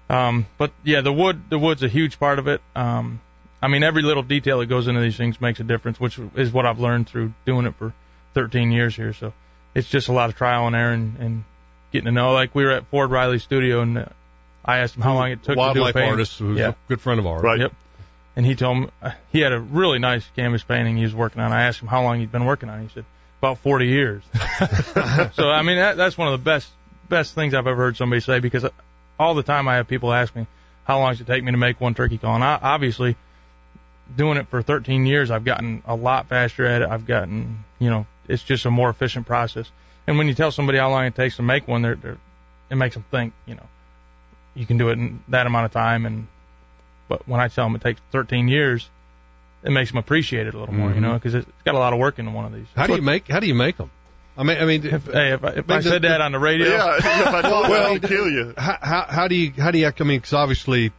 [0.07, 2.61] Um, but yeah, the wood, the wood's a huge part of it.
[2.75, 3.21] Um,
[3.59, 6.53] I mean, every little detail that goes into these things makes a difference, which is
[6.53, 7.91] what I've learned through doing it for
[8.35, 9.13] 13 years here.
[9.13, 9.33] So
[9.75, 11.43] it's just a lot of trial and error and, and
[11.91, 12.31] getting to know.
[12.31, 14.05] Like we were at Ford Riley Studio and uh,
[14.63, 16.11] I asked him how long it took to do a Wildlife painting.
[16.11, 16.69] artist who's yeah.
[16.69, 17.43] a good friend of ours.
[17.43, 17.59] Right.
[17.59, 17.73] Yep.
[18.37, 21.41] And he told me uh, he had a really nice canvas painting he was working
[21.41, 21.51] on.
[21.51, 22.79] I asked him how long he'd been working on.
[22.79, 22.83] it.
[22.83, 23.05] He said
[23.39, 24.23] about 40 years.
[25.33, 26.69] so I mean that, that's one of the best
[27.07, 28.65] best things I've ever heard somebody say because
[29.19, 30.47] all the time I have people ask me
[30.83, 33.15] how long does it take me to make one turkey call, and I, obviously
[34.15, 36.89] doing it for 13 years, I've gotten a lot faster at it.
[36.89, 39.69] I've gotten you know it's just a more efficient process.
[40.07, 42.17] And when you tell somebody how long it takes to make one, they're, they're
[42.69, 43.65] it makes them think you know
[44.55, 46.27] you can do it in that amount of time and
[47.07, 48.89] but when I tell them it takes 13 years,
[49.63, 51.01] it makes them appreciate it a little more, you Mhm.
[51.01, 52.65] know, because it's got a lot of work into one of these.
[52.75, 53.91] How do you make How do you make them?
[54.37, 56.31] I mean, I mean, If, hey, if I, if mean, I the- said that on
[56.33, 56.97] the radio, Yeah.
[56.97, 58.53] If I told Well, I'd kill you.
[58.57, 60.91] how, how, how do you how do you I mean because obviously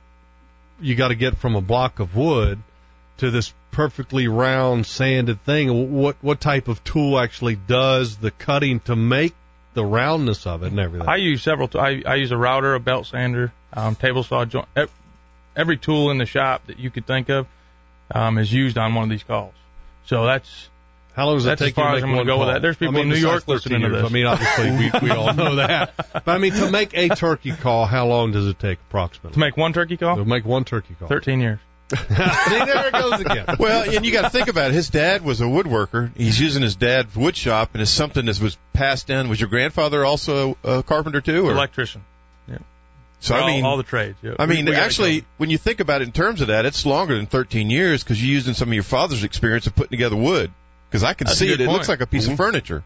[0.81, 2.61] you got to get from a block of wood
[3.19, 8.81] to this perfectly round sanded thing what what type of tool actually does the cutting
[8.81, 9.35] to make
[9.75, 11.69] the roundness of it and everything I use several.
[11.69, 14.67] T- I, I use a router, a belt sander, um, table saw joint.
[15.55, 17.47] Every tool in the shop that you could think of
[18.11, 19.53] um, is used on one of these calls.
[20.07, 20.71] So that's
[21.15, 22.63] how long does as take you far to as I'm gonna one go with that.
[22.63, 24.11] There's people I mean, in New York besides 13 listening to this.
[24.11, 27.53] I mean obviously we, we all know that but I mean to make a turkey
[27.53, 30.17] call how long does it take approximately to make one turkey call.
[30.17, 31.59] to make one turkey call 13 years.
[32.09, 34.75] There it goes again Well, and you got to think about it.
[34.75, 36.11] His dad was a woodworker.
[36.17, 39.29] He's using his dad's wood shop, and it's something that was passed down.
[39.29, 41.47] Was your grandfather also a carpenter too?
[41.47, 41.53] Or?
[41.53, 42.05] Electrician.
[42.49, 42.59] Yeah.
[43.21, 44.19] So all, I mean, all the trades.
[44.21, 44.35] Yeah.
[44.39, 46.85] I mean, we it actually, when you think about it in terms of that, it's
[46.85, 50.17] longer than 13 years because you're using some of your father's experience of putting together
[50.17, 50.51] wood.
[50.91, 51.61] Because I can That's see it.
[51.61, 52.85] It looks like a piece of furniture,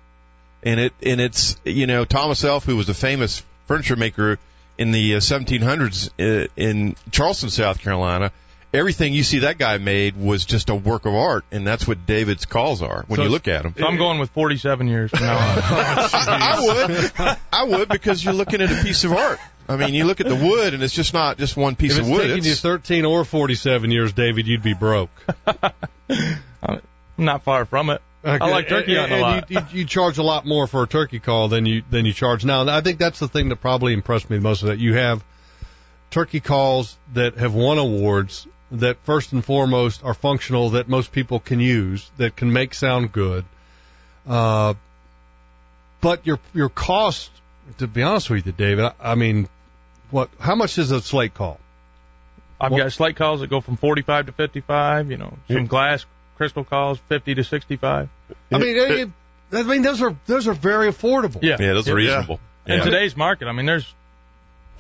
[0.62, 4.38] and it and it's you know Thomas Elfe, who was a famous furniture maker
[4.78, 8.32] in the uh, 1700s uh, in Charleston, South Carolina.
[8.72, 12.06] Everything you see that guy made was just a work of art, and that's what
[12.06, 13.74] David's calls are when So you look at them.
[13.76, 15.58] So I'm going with 47 years from now on.
[15.62, 19.40] I would, I would, because you're looking at a piece of art.
[19.68, 21.98] I mean, you look at the wood, and it's just not just one piece if
[22.00, 22.22] of it's wood.
[22.28, 25.10] taking you It's- 13 or 47 years David you'd be broke
[26.62, 26.80] I'm
[27.18, 28.02] not far from it.
[28.22, 29.50] I like turkey and, hunting a lot.
[29.50, 32.12] You, you, you charge a lot more for a turkey call than you than you
[32.12, 32.60] charge now.
[32.62, 34.62] And I think that's the thing that probably impressed me the most.
[34.62, 35.24] Is that you have
[36.10, 41.40] turkey calls that have won awards that first and foremost are functional that most people
[41.40, 43.44] can use that can make sound good.
[44.28, 44.74] Uh,
[46.00, 47.30] but your your cost,
[47.78, 49.48] to be honest with you, David, I, I mean,
[50.10, 50.30] what?
[50.38, 51.58] How much is a slate call?
[52.60, 55.10] I've Well- got slate calls that go from 45 to 55.
[55.10, 56.04] You know, some glass
[56.36, 58.08] crystal calls 50 to 65.
[58.52, 59.08] I mean, it,
[59.52, 61.42] I mean those are those are very affordable.
[61.42, 61.56] Yeah.
[61.58, 62.40] yeah, those are reasonable.
[62.66, 62.84] In Yeah.
[62.84, 63.92] today's market, I mean, there's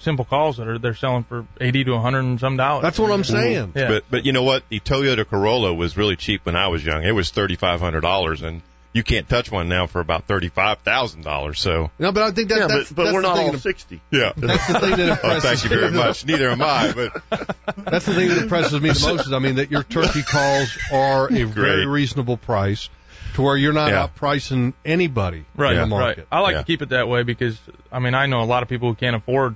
[0.00, 2.82] simple calls that are they're selling for 80 to a 100 and some dollars.
[2.82, 3.72] That's what I'm saying.
[3.76, 3.88] Yeah.
[3.88, 4.62] But but you know what?
[4.68, 7.02] The Toyota Corolla was really cheap when I was young.
[7.04, 10.48] It was thirty five hundred dollars, and you can't touch one now for about thirty
[10.48, 11.60] five thousand dollars.
[11.60, 13.52] So No, but I think that, Yeah, that's, but, but that's we're not thing all
[13.52, 14.00] that- 60.
[14.10, 16.26] yeah, That's the thing that oh, impresses thank you very much.
[16.26, 17.22] Neither am I, but
[17.84, 20.76] That's the thing that impresses me the most is, I mean, that your turkey calls
[20.92, 22.88] are a very reasonable price
[23.34, 24.08] to where you're not Yeah.
[24.08, 26.18] outpricing anybody Right, in the right.
[26.32, 26.58] I like Yeah.
[26.58, 27.56] to keep it that way because
[27.92, 29.54] I mean I know a lot of people who can't afford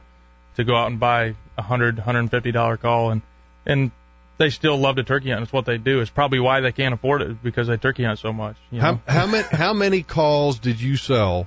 [0.57, 3.23] to go out and buy a hundred, hundred and fifty dollar call, and
[3.67, 3.91] and
[4.39, 5.43] they still love to turkey hunt.
[5.43, 6.01] It's what they do.
[6.01, 8.57] It's probably why they can't afford it because they turkey hunt so much.
[8.71, 9.01] You know?
[9.07, 11.47] How, how many how many calls did you sell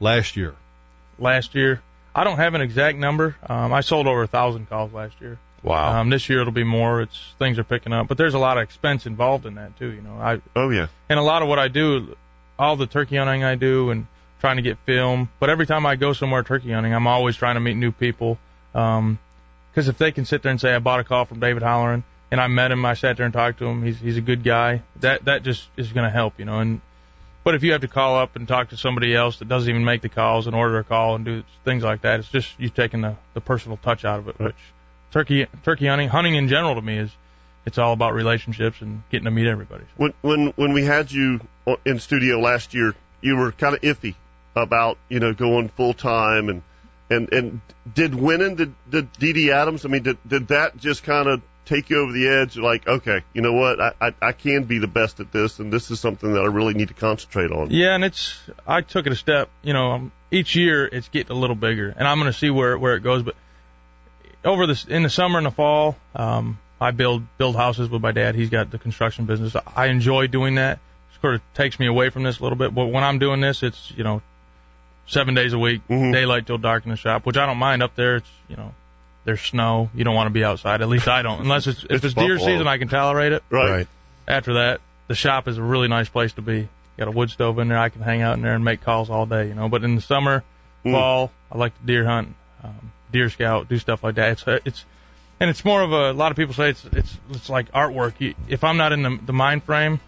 [0.00, 0.54] last year?
[1.18, 1.82] Last year,
[2.14, 3.34] I don't have an exact number.
[3.48, 5.38] Um, I sold over a thousand calls last year.
[5.64, 6.00] wow.
[6.00, 7.02] Um, this year it'll be more.
[7.02, 9.90] It's things are picking up, but there's a lot of expense involved in that too.
[9.90, 10.86] You know, I Oh yeah.
[11.08, 12.16] and a lot of what I do,
[12.56, 14.06] all the turkey hunting I do, and
[14.40, 15.28] trying to get film.
[15.40, 18.38] But every time I go somewhere turkey hunting, I'm always trying to meet new people.
[18.74, 19.18] Um
[19.74, 22.04] 'cause if they can sit there and say I bought a call from David Halloran
[22.30, 23.82] and I met him, I sat there and talked to him.
[23.82, 24.82] He's he's a good guy.
[25.00, 26.58] That that just is going to help, you know.
[26.58, 26.80] And
[27.44, 29.84] but if you have to call up and talk to somebody else that doesn't even
[29.84, 32.68] make the calls and order a call and do things like that, it's just you
[32.68, 34.38] taking the the personal touch out of it.
[34.38, 34.56] Which
[35.10, 37.10] turkey turkey hunting, hunting in general to me is
[37.64, 39.84] it's all about relationships and getting to meet everybody.
[39.96, 41.40] When when when we had you
[41.84, 44.14] in studio last year, you were kind of iffy
[44.54, 46.62] about you know going full time and
[47.10, 47.60] and and
[47.94, 49.84] did winning the did did DD Adams?
[49.84, 52.56] I mean, did did that just kind of take you over the edge?
[52.56, 55.72] Like, okay, you know what, I, I I can be the best at this, and
[55.72, 57.70] this is something that I really need to concentrate on.
[57.70, 59.48] Yeah, and it's I took it a step.
[59.62, 62.50] You know, um, each year it's getting a little bigger, and I'm going to see
[62.50, 63.22] where where it goes.
[63.22, 63.36] But
[64.44, 68.12] over the in the summer and the fall, um, I build build houses with my
[68.12, 68.34] dad.
[68.34, 69.56] He's got the construction business.
[69.74, 70.78] I enjoy doing that.
[71.20, 72.72] Sort of takes me away from this a little bit.
[72.72, 74.22] But when I'm doing this, it's you know
[75.08, 76.12] seven days a week, Mhm.
[76.12, 77.82] daylight till dark in the shop, which I don't mind.
[77.82, 78.72] Up there, it's you know
[79.24, 79.90] there's snow.
[79.94, 80.80] You don't want to be outside.
[80.82, 81.40] At least I don't.
[81.40, 82.52] Unless it's if It's it's deer Buffalo.
[82.54, 83.70] season, I can tolerate it Right.
[83.70, 83.88] right.
[84.28, 86.68] after that, the shop is a really nice place to be.
[86.98, 87.78] Got a wood stove in there.
[87.78, 89.68] I can hang out in there and make calls all day, you know.
[89.68, 90.42] But in the summer,
[90.84, 90.92] Mm.
[90.92, 94.32] fall, I like to deer hunt, um, deer scout, do stuff like that.
[94.32, 94.84] It's it's
[95.40, 96.10] and it's more of a.
[96.10, 98.14] A lot of people say it's it's it's like artwork.
[98.18, 100.00] You, if I'm not in the the mind frame,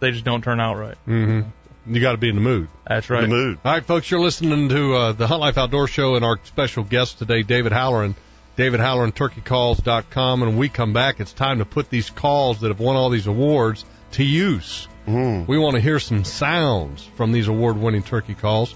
[0.00, 0.96] they just don't turn out right.
[1.08, 1.42] Mm-hmm.
[1.86, 2.68] You got to be in the mood.
[2.86, 3.22] That's right.
[3.22, 3.58] The mood.
[3.64, 6.82] All right, folks, you're listening to uh, the Hunt Life Outdoor Show and our special
[6.82, 8.14] guest today, David Halloran.
[8.56, 10.42] David Halloran, turkeycalls.com.
[10.42, 13.10] And when we come back, it's time to put these calls that have won all
[13.10, 14.88] these awards to use.
[15.06, 15.46] Mm.
[15.46, 18.74] We want to hear some sounds from these award winning turkey calls.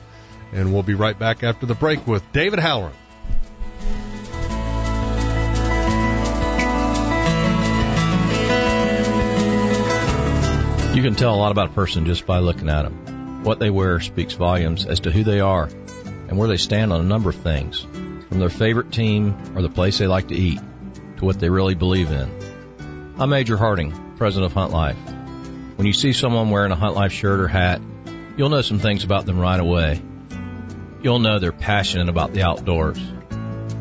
[0.52, 2.94] And we'll be right back after the break with David Halloran.
[10.98, 13.44] You can tell a lot about a person just by looking at them.
[13.44, 15.66] What they wear speaks volumes as to who they are
[16.02, 17.82] and where they stand on a number of things,
[18.28, 20.58] from their favorite team or the place they like to eat
[21.18, 23.14] to what they really believe in.
[23.16, 24.96] I'm Major Harding, president of Hunt Life.
[25.76, 27.80] When you see someone wearing a Hunt Life shirt or hat,
[28.36, 30.02] you'll know some things about them right away.
[31.00, 33.00] You'll know they're passionate about the outdoors.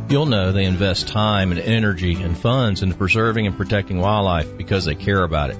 [0.07, 4.85] You'll know they invest time and energy and funds into preserving and protecting wildlife because
[4.85, 5.57] they care about it.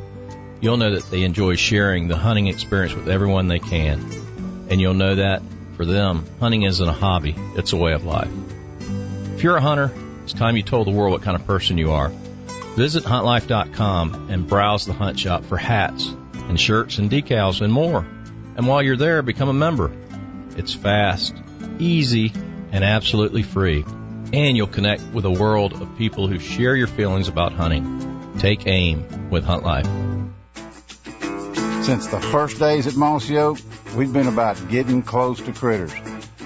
[0.59, 3.99] You'll know that they enjoy sharing the hunting experience with everyone they can.
[4.69, 5.41] And you'll know that,
[5.75, 8.31] for them, hunting isn't a hobby, it's a way of life.
[9.35, 9.93] If you're a hunter,
[10.23, 12.09] it's time you told the world what kind of person you are.
[12.75, 18.05] Visit huntlife.com and browse the hunt shop for hats and shirts and decals and more.
[18.55, 19.91] And while you're there, become a member.
[20.55, 21.35] It's fast,
[21.79, 22.33] easy,
[22.71, 23.85] and absolutely free.
[24.33, 28.35] And you'll connect with a world of people who share your feelings about hunting.
[28.39, 29.87] Take aim with Hunt Life.
[31.87, 33.59] Since the first days at Mossy Oak,
[33.95, 35.93] we've been about getting close to critters.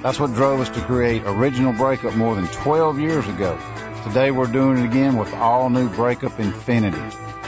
[0.03, 3.57] That's what drove us to create Original Breakup more than 12 years ago.
[4.03, 7.01] Today we're doing it again with all new Breakup Infinity.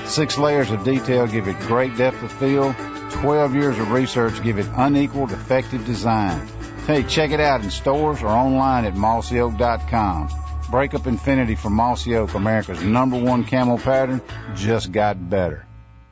[0.06, 2.76] Six layers of detail give it great depth of field.
[3.12, 6.48] 12 years of research give it unequaled effective design.
[6.88, 10.30] Hey, check it out in stores or online at mossyoak.com.
[10.72, 14.20] Breakup Infinity from Mossy Oak, America's number one camo pattern,
[14.56, 15.68] just got better.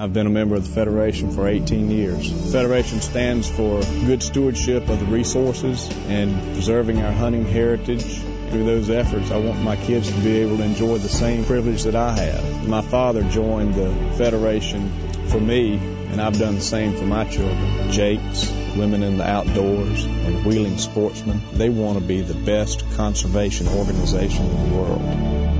[0.00, 2.52] I've been a member of the Federation for 18 years.
[2.52, 8.22] Federation stands for good stewardship of the resources and preserving our hunting heritage.
[8.48, 11.82] Through those efforts, I want my kids to be able to enjoy the same privilege
[11.82, 12.66] that I have.
[12.66, 14.90] My father joined the Federation
[15.28, 17.92] for me, and I've done the same for my children.
[17.92, 21.42] Jake's, Women in the Outdoors, and Wheelin' Sportsmen.
[21.52, 25.59] They want to be the best conservation organization in the world.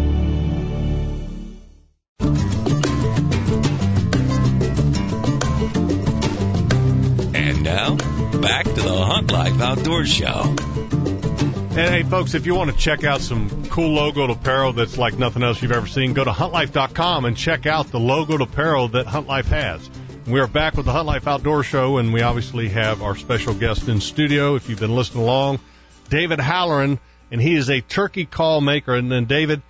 [9.71, 10.57] Outdoors Show.
[10.57, 15.17] And hey, folks, if you want to check out some cool logoed apparel that's like
[15.17, 19.07] nothing else you've ever seen, go to huntlife.com and check out the logoed apparel that
[19.07, 19.89] Hunt Life has.
[20.27, 23.55] We are back with the Hunt Life Outdoor Show, and we obviously have our special
[23.55, 24.57] guest in studio.
[24.57, 25.61] If you've been listening along,
[26.09, 26.99] David Halloran,
[27.31, 28.97] and he is a turkey call maker.
[28.97, 29.63] And then, David,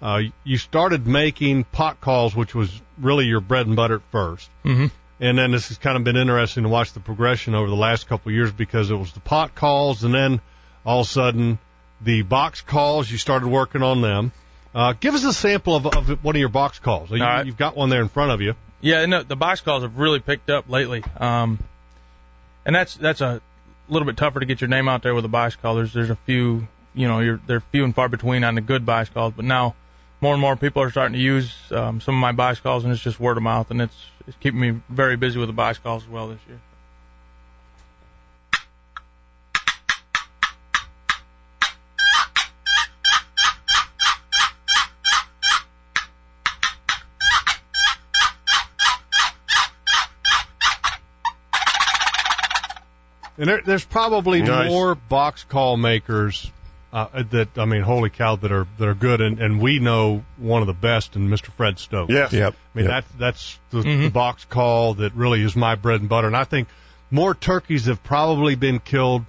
[0.00, 4.48] uh, you started making pot calls, which was really your bread and butter at 1st
[4.64, 4.86] Mm-hmm.
[5.22, 8.08] And then this has kind of been interesting to watch the progression over the last
[8.08, 10.40] couple of years because it was the pot calls, and then
[10.84, 11.60] all of a sudden
[12.00, 13.08] the box calls.
[13.08, 14.32] You started working on them.
[14.74, 17.08] Uh, give us a sample of, of one of your box calls.
[17.08, 17.46] You, right.
[17.46, 18.56] You've got one there in front of you.
[18.80, 21.04] Yeah, no, the box calls have really picked up lately.
[21.18, 21.60] Um,
[22.66, 23.40] and that's that's a
[23.88, 25.76] little bit tougher to get your name out there with a box call.
[25.76, 28.84] There's there's a few, you know, you're they're few and far between on the good
[28.84, 29.76] box calls, but now
[30.22, 32.92] more and more people are starting to use um, some of my box calls, and
[32.92, 35.78] it's just word of mouth, and it's it's keeping me very busy with the box
[35.78, 36.60] calls as well this year.
[53.38, 54.70] And there, there's probably Nice.
[54.70, 56.48] more box call makers
[56.92, 60.24] uh, that I mean, holy cow, that are that are good, and, and we know
[60.36, 61.46] one of the best in Mr.
[61.52, 62.12] Fred Stokes.
[62.12, 62.32] Yes.
[62.32, 62.54] Yep.
[62.74, 62.90] I mean, Yep.
[63.04, 64.02] that's that's the, Mm-hmm.
[64.02, 66.26] the box call that really is my bread and butter.
[66.26, 66.68] And I think
[67.10, 69.24] more turkeys have probably been killed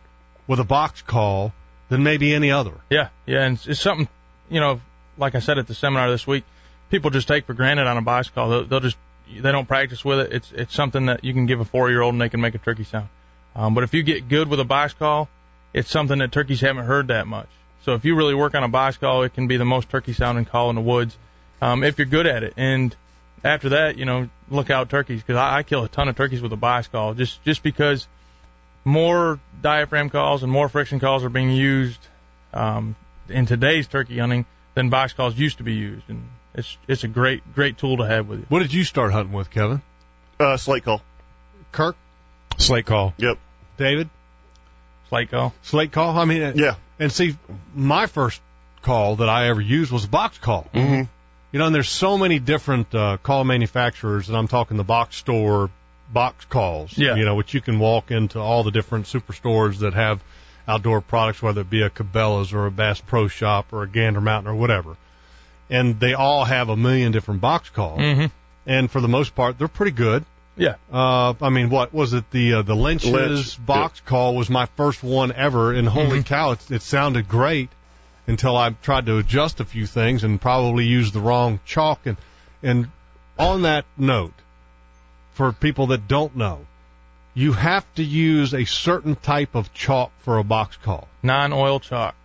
[0.48, 1.54] with a box call
[1.90, 2.74] than maybe any other.
[2.90, 4.08] Yeah, yeah, and it's, it's something,
[4.50, 4.82] you know,
[5.18, 6.44] like I said at the seminar this week,
[6.90, 8.50] people just take for granted on a box call.
[8.50, 8.98] They'll, they'll just
[9.40, 10.34] they don't practice with it.
[10.34, 12.56] It's it's something that you can give a four year old and they can make
[12.56, 13.08] a turkey sound.
[13.56, 15.30] Um, but if you get good with a box call,
[15.74, 17.48] it's something that turkeys haven't heard that much.
[17.84, 20.14] So if you really work on a box call, it can be the most turkey
[20.14, 21.18] sounding call in the woods
[21.62, 22.54] um, if you're good at it.
[22.56, 22.96] And
[23.44, 26.42] after that, you know, look out turkeys because I, I kill a ton of turkeys
[26.42, 28.08] with a box call just just because
[28.86, 32.00] more diaphragm calls and more friction calls are being used
[32.54, 32.96] um,
[33.30, 37.08] in today's turkey hunting than box calls used to be used, and it's it's a
[37.08, 38.46] great great tool to have with you.
[38.50, 39.82] What did you start hunting with, Kevin?
[40.40, 41.02] Uh, slate call.
[41.72, 41.96] Kirk,
[42.58, 43.14] Slate call.
[43.18, 43.38] Yep.
[43.78, 44.10] David,
[45.14, 45.54] Slate call.
[45.62, 46.18] slate call.
[46.18, 46.76] I mean, Yeah.
[47.00, 47.38] And see,
[47.76, 48.42] my first
[48.82, 50.68] call that I ever used was a box call.
[50.74, 51.04] Mm-hmm.
[51.52, 55.16] You know, and there's so many different uh, call manufacturers, and I'm talking the box
[55.18, 55.70] store
[56.12, 56.98] box calls.
[56.98, 57.16] Yeah.
[57.16, 60.24] You know, which you can walk into all the different superstores that have
[60.68, 64.22] outdoor products, whether it be a Cabela's or a Bass Pro Shop or a Gander
[64.22, 64.98] Mountain or whatever.
[65.70, 68.00] And they all have a million different box calls.
[68.00, 68.26] Mm-hmm.
[68.66, 70.26] And for the most part, they're pretty good.
[70.56, 70.76] Yeah.
[70.92, 72.30] Uh, I mean, what was it?
[72.32, 76.52] The uh, the Lynch's Lynch, box call was my first one ever, and holy cow,
[76.52, 77.70] it, it sounded great
[78.28, 82.06] until I tried to adjust a few things and probably used the wrong chalk.
[82.06, 82.18] And
[82.62, 82.90] and
[83.38, 84.34] on that note,
[85.34, 86.66] for people that don't know,
[87.34, 91.08] you have to use a certain type of chalk for a box call.
[91.24, 92.16] Non-oil chalk.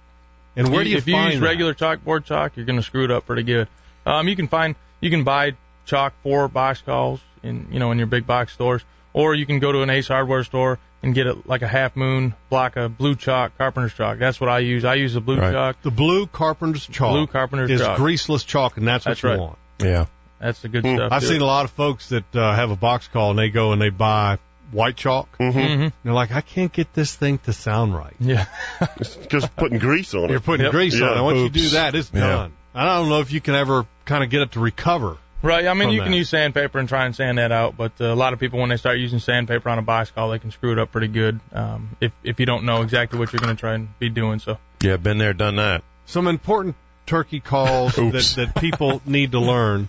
[0.55, 1.41] And where You- do you if you use that?
[1.41, 3.69] regular chalkboard chalk, you're going to screw it up pretty good.
[4.05, 5.53] Um, you can find you can buy
[5.89, 9.59] chalk for box calls in you know in your big box stores, or you can
[9.59, 12.99] go to an Ace Hardware store and get it like a half moon block of
[12.99, 14.19] blue chalk, carpenter's chalk.
[14.19, 14.85] That's what I use.
[14.85, 15.53] I use the blue Right.
[15.53, 15.83] chalk.
[15.83, 17.99] The blue carpenter's chalk Blue carpenter's is chalk.
[17.99, 19.39] greaseless chalk, and that's what That's you right.
[19.41, 19.59] want.
[19.83, 20.07] Yeah.
[20.41, 20.97] That's the good Hmm.
[20.97, 21.13] stuff.
[21.13, 21.29] I've too.
[21.29, 23.81] seen a lot of folks that uh, have a box call and they go and
[23.83, 24.39] they buy
[24.73, 25.29] white chalk.
[25.39, 25.59] Mm-hmm.
[25.59, 25.93] Mhm.
[26.05, 28.15] They're like, I can't get this thing to sound right.
[28.21, 28.45] Yeah.
[29.29, 30.31] Just putting grease on it.
[30.31, 30.73] You're putting Yep.
[30.73, 31.23] grease on it.
[31.23, 32.21] Once you do that, it's Yeah.
[32.29, 32.53] done.
[32.75, 35.17] I don't know if you can ever kind of get it to recover.
[35.41, 35.67] Right.
[35.67, 38.07] I mean, from you can use sandpaper and try and sand that out, but uh,
[38.07, 40.51] a lot of people when they start using sandpaper on a box call, they can
[40.51, 41.39] screw it up pretty good.
[41.53, 44.41] Um, if if you don't know exactly what you're going to try and be doing,
[44.41, 45.85] so Yeah, been there, done that.
[46.07, 46.75] Some important
[47.07, 49.89] turkey calls that, that people need to learn.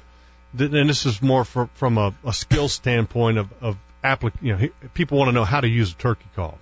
[0.57, 4.55] Th- And this is more for, from a, a skill standpoint of, of applic- you
[4.55, 6.57] know, people want to know how to use a turkey call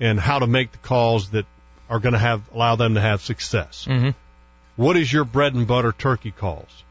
[0.00, 1.46] and how to make the calls that
[1.90, 3.86] are going to have allow them to have success.
[3.88, 4.14] Mhm.
[4.76, 6.84] What is your bread and butter turkey calls?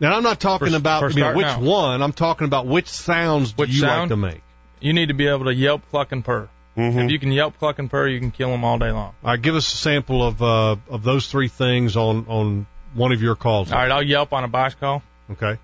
[0.00, 1.60] Now I'm not talking For- about for mean, starting which out.
[1.62, 2.02] one.
[2.02, 4.42] I'm talking about which sounds do Which you like to make.
[4.80, 6.48] you need to be able to yelp, cluck, and purr.
[6.76, 6.98] Mm-hmm.
[6.98, 9.14] If you can yelp, cluck, and purr, you can kill them all day long.
[9.24, 13.12] All right, give us a sample of uh, of those three things on on one
[13.12, 13.72] of your calls.
[13.72, 15.02] All right, I'll yelp on a box call.
[15.30, 15.58] Okay.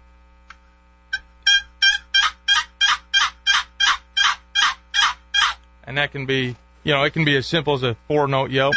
[5.85, 8.51] and that can be, you know, it can be as simple as a four note
[8.51, 8.75] yelp,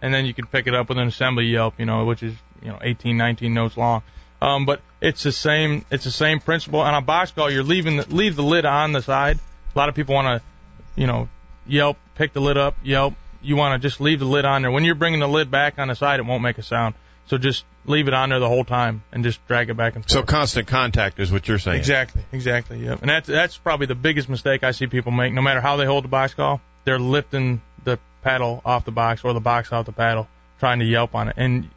[0.00, 2.34] and then you can pick it up with an assembly yelp, you know, which is
[2.62, 4.02] you know 18, 19 notes long.
[4.42, 6.80] Um, but it's the same, it's the same principle.
[6.80, 9.38] On a box call, you're leaving the, leave the lid on the side.
[9.74, 11.28] A lot of people want to, you know,
[11.66, 13.14] yelp, pick the lid up, yelp.
[13.42, 14.70] You want to just leave the lid on there.
[14.70, 16.94] When you're bringing the lid back on the side, it won't make a sound.
[17.26, 20.04] So just leave it on there the whole time and just drag it back and
[20.04, 20.10] forth.
[20.10, 21.78] So constant contact is what you're saying.
[21.78, 22.84] Exactly, exactly.
[22.84, 23.00] Yep.
[23.02, 25.32] And that's that's probably the biggest mistake I see people make.
[25.32, 29.24] No matter how they hold the box call, they're lifting the paddle off the box
[29.24, 31.34] or the box off the paddle, trying to yelp on it.
[31.36, 31.70] And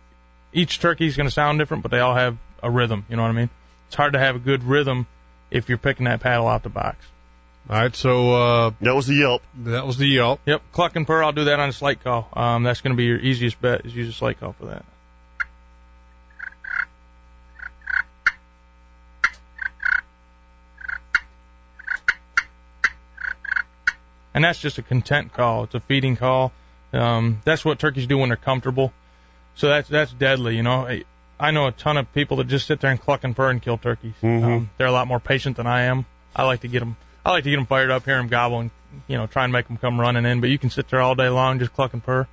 [0.54, 3.06] each turkey is going to sound different, but they all have a rhythm.
[3.10, 3.50] You know what I mean?
[3.88, 5.08] It's hard to have a good rhythm
[5.52, 6.98] if you're picking that paddle off the box.
[7.70, 9.42] All right, so uh, that was the yelp.
[9.64, 10.42] That was the yelp.
[10.46, 11.24] Yep, cluck and purr.
[11.24, 12.28] I'll do that on a slate call.
[12.34, 14.84] Um, that's going to be your easiest bet is use a slate call for that.
[24.34, 25.64] and that's just a content call.
[25.66, 26.52] It's a feeding call.
[26.92, 28.92] Um, that's what turkeys do when they're comfortable.
[29.56, 30.56] So that's that's deadly.
[30.56, 31.04] You know, I,
[31.40, 33.62] I know a ton of people that just sit there and cluck and purr and
[33.62, 34.14] kill turkeys.
[34.22, 34.46] Mm-hmm.
[34.46, 36.06] Um, they're a lot more patient than I am.
[36.36, 36.98] I like to get them.
[37.26, 38.72] I like to get them fired up, hear them gobble, and
[39.08, 40.42] you know, try and make them come running in.
[40.42, 42.28] But you can sit there all day long just cluck and purr,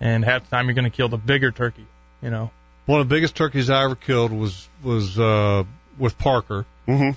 [0.00, 1.86] and half the time you're going to kill the bigger turkey.
[2.22, 2.50] You know.
[2.86, 5.64] One of the biggest turkeys I ever killed was was uh,
[5.98, 7.10] with Parker, mm-hmm.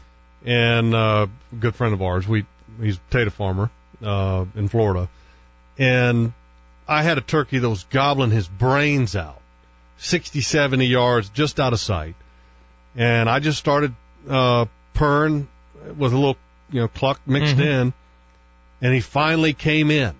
[0.47, 2.27] and uh, a good friend of ours.
[2.27, 2.45] We
[2.81, 3.69] he's a potato farmer
[4.03, 5.09] uh, in Florida,
[5.77, 6.33] and
[6.87, 9.38] I had a turkey that was gobbling his brains out,
[9.99, 12.15] 60, 70 yards just out of sight,
[12.95, 13.93] and I just started
[14.29, 15.47] uh, purring
[15.97, 16.37] with a little
[16.71, 17.65] you know cluck mixed Mhm.
[17.65, 17.93] in,
[18.81, 20.13] and he finally came in.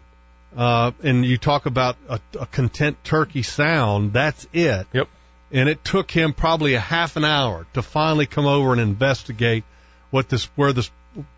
[0.58, 4.88] Uh, and you talk about a, a content turkey sound, that's it.
[4.94, 5.08] Yep.
[5.52, 9.64] And it took him probably a half an hour to finally come over and investigate
[10.10, 10.90] what this, where this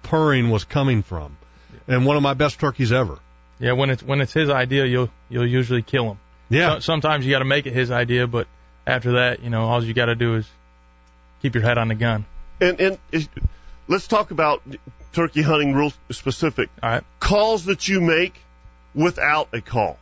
[0.03, 1.35] purring was coming from.
[1.89, 3.19] And one of my best turkeys ever.
[3.59, 6.17] Yeah, when it's when it's his idea, you'll you'll usually kill him.
[6.51, 6.73] Yeah.
[6.75, 8.47] So, sometimes you got to make it his idea, but
[8.85, 10.47] after that, you know, all you got to do is
[11.41, 12.25] keep your head on the gun.
[12.59, 13.27] And and is,
[13.87, 14.61] let's talk about
[15.13, 16.69] turkey hunting real specific.
[16.83, 17.03] All right.
[17.19, 18.35] Calls that you make
[18.93, 19.97] without a call.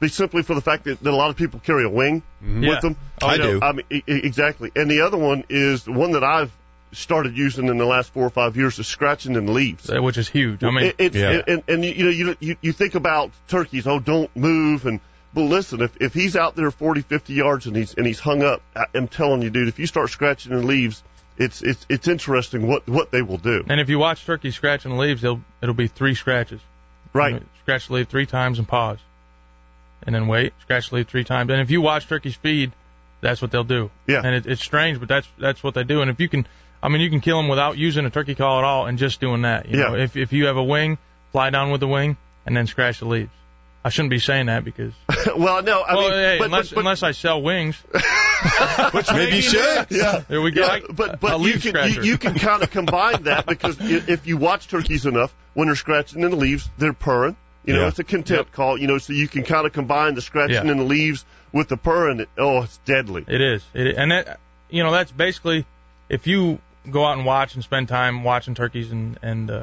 [0.00, 2.64] Be simply for the fact that, that a lot of people carry a wing Mm-hmm.
[2.64, 2.70] Yeah.
[2.70, 2.96] with them.
[3.22, 3.66] I You know, do.
[3.66, 4.70] I mean, e- exactly.
[4.74, 6.50] And the other one is one that I've
[6.92, 9.90] started using in the last four or five years is scratching in leaves.
[9.90, 10.64] Which is huge.
[10.64, 11.42] I mean, It- it's, Yeah.
[11.46, 13.86] and, and you know, you, you you think about turkeys.
[13.86, 14.86] Oh, don't move.
[14.86, 15.00] And
[15.34, 18.42] but listen, if if he's out there 40, 50 yards and he's and he's hung
[18.42, 18.62] up,
[18.94, 21.02] I'm telling you, dude, if you start scratching in leaves,
[21.38, 23.64] it's it's it's interesting what what they will do.
[23.68, 26.60] and if you watch turkeys scratching leaves, it'll it'll be three scratches.
[27.12, 27.34] Right.
[27.34, 28.98] You know, scratch the leaf three times and pause,
[30.04, 30.52] and then wait.
[30.62, 31.50] Scratch the leaf three times.
[31.50, 32.72] And if you watch turkeys feed,
[33.20, 33.90] that's what they'll do.
[34.06, 34.22] Yeah.
[34.24, 36.02] And it, it's strange, but that's that's what they do.
[36.02, 36.46] And if you can,
[36.82, 39.20] I mean, you can kill them without using a turkey call at all, and just
[39.20, 39.68] doing that.
[39.68, 40.04] You know, Yeah.
[40.04, 40.98] if if you have a wing,
[41.32, 42.16] fly down with the wing,
[42.46, 43.30] and then scratch the leaves.
[43.84, 44.92] I shouldn't be saying that because
[45.36, 47.76] well, no, I well, mean, hey, but, unless but, but, unless I sell wings,
[48.92, 49.86] Which maybe you should.
[49.90, 50.22] yeah.
[50.28, 50.66] there we go.
[50.66, 54.36] Yeah, but but you can you, you can kind of combine that because if you
[54.36, 57.36] watch turkeys enough, when they're scratching in the leaves, they're purring.
[57.64, 57.88] You know, Yeah.
[57.88, 58.78] it's a content call.
[58.78, 60.72] You know, so you can kind of combine the scratching Yeah.
[60.72, 62.26] in the leaves with the purring.
[62.38, 63.24] Oh, it's deadly.
[63.28, 63.64] It is.
[63.74, 65.64] It and that you know that's basically
[66.08, 66.58] if you
[66.90, 69.62] go out and watch and spend time watching turkeys and and uh,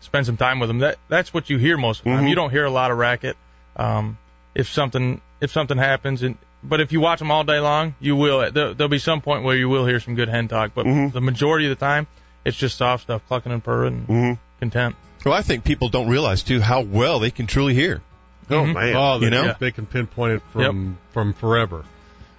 [0.00, 0.78] spend some time with them.
[0.78, 2.24] That that's what you hear most of the time.
[2.24, 2.28] Mhm.
[2.30, 3.36] You don't hear a lot of racket.
[3.76, 4.18] Um,
[4.54, 8.16] if something if something happens and but if you watch them all day long, you
[8.16, 8.50] will.
[8.50, 11.12] There, there'll be some point where you will hear some good hen talk, but Mhm.
[11.12, 12.06] the majority of the time,
[12.44, 14.94] it's just soft stuff, clucking and purring, and hmm content.
[15.24, 18.02] Well, I think people don't realize too how well they can truly hear.
[18.50, 18.74] Oh Mhm.
[18.74, 18.96] man.
[18.96, 19.44] Oh, they, You know?
[19.44, 21.76] yeah, they can pinpoint it from from forever.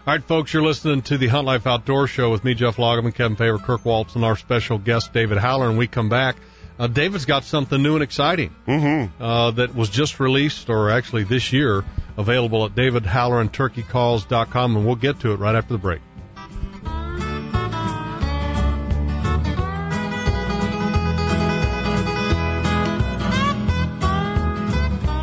[0.05, 3.13] All right, folks, you're listening to the Hunt Life Outdoor Show with me, Jeff Loggeman,
[3.13, 5.71] Kevin Favor, Kirk Waltz, and our special guest, David Halloran.
[5.71, 6.35] And we come back.
[6.81, 9.21] Uh, David's got something new and exciting Mm-hmm.
[9.21, 11.85] uh, that was just released, or actually this year,
[12.17, 16.01] available at davidhalloranturkeycalls.com, and we'll get to it right after the break.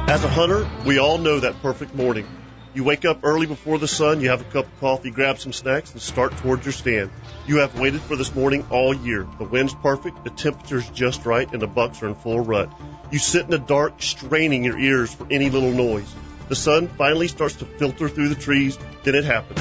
[0.09, 2.25] As a hunter, we all know that perfect morning.
[2.79, 5.53] You wake up early before the sun, you have a cup of coffee, grab some
[5.53, 7.11] snacks, and start towards your stand.
[7.45, 9.27] You have waited for this morning all year.
[9.39, 12.71] The wind's perfect, the temperature's just right, and the bucks are in full rut.
[13.11, 16.15] You sit in the dark, straining your ears for any little noise.
[16.49, 19.59] The sun finally starts to filter through the trees, then it happens.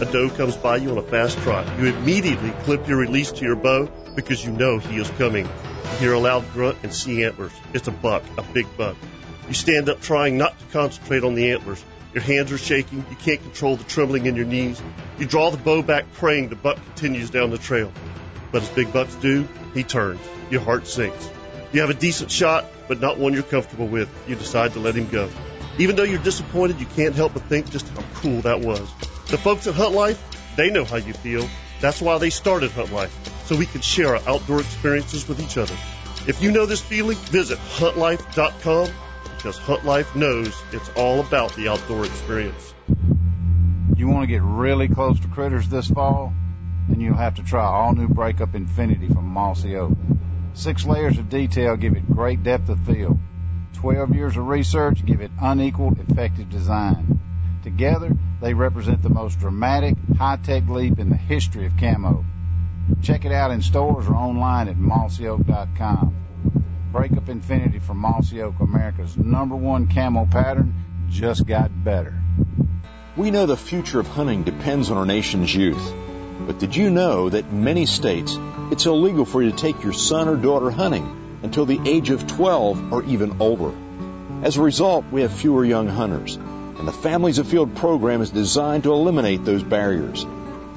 [0.00, 1.66] A doe comes by you on a fast trot.
[1.80, 5.46] You immediately clip your release to your bow because you know he is coming.
[5.46, 7.52] You hear a loud grunt and see antlers.
[7.74, 8.96] It's a buck, a big buck.
[9.48, 11.84] You stand up trying not to concentrate on the antlers.
[12.12, 13.04] Your hands are shaking.
[13.08, 14.82] You can't control the trembling in your knees.
[15.18, 17.92] You draw the bow back praying the buck continues down the trail.
[18.50, 20.20] But as big bucks do, he turns.
[20.50, 21.30] Your heart sinks.
[21.72, 24.08] You have a decent shot, but not one you're comfortable with.
[24.26, 25.30] You decide to let him go.
[25.78, 28.90] Even though you're disappointed, you can't help but think just how cool that was.
[29.28, 30.20] The folks at Hunt Life,
[30.56, 31.48] they know how you feel.
[31.80, 35.56] That's why they started Hunt Life, so we can share our outdoor experiences with each
[35.56, 35.74] other.
[36.26, 38.90] If you know this feeling, visit huntlife.com
[39.42, 42.74] because Hunt Life knows it's all about the outdoor experience.
[43.96, 46.34] You want to get really close to critters this fall?
[46.90, 49.96] Then you'll have to try all new Breakup Infinity from Mossy Oak.
[50.52, 53.18] Six layers of detail give it great depth of field.
[53.72, 57.18] Twelve years of research give it unequaled, effective design.
[57.62, 62.26] Together, they represent the most dramatic, high-tech leap in the history of camo.
[63.02, 66.19] Check it out in stores or online at mossyoak.com.
[66.92, 70.74] Breakup Infinity from Mossy Oak, America's number one camo pattern,
[71.08, 72.14] just got better.
[73.16, 75.92] We know the future of hunting depends on our nation's youth.
[76.46, 78.36] But did you know that in many states
[78.72, 82.26] it's illegal for you to take your son or daughter hunting until the age of
[82.26, 83.72] 12 or even older?
[84.42, 88.82] As a result, we have fewer young hunters, and the Families Afield program is designed
[88.84, 90.24] to eliminate those barriers.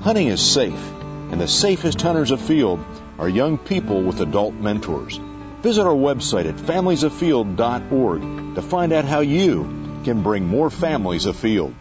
[0.02, 0.92] Hunting is safe,
[1.32, 2.84] and the safest hunters of field
[3.18, 5.20] are young people with adult mentors.
[5.64, 11.74] Visit our website at familiesafield.org to find out how you can bring more families afield.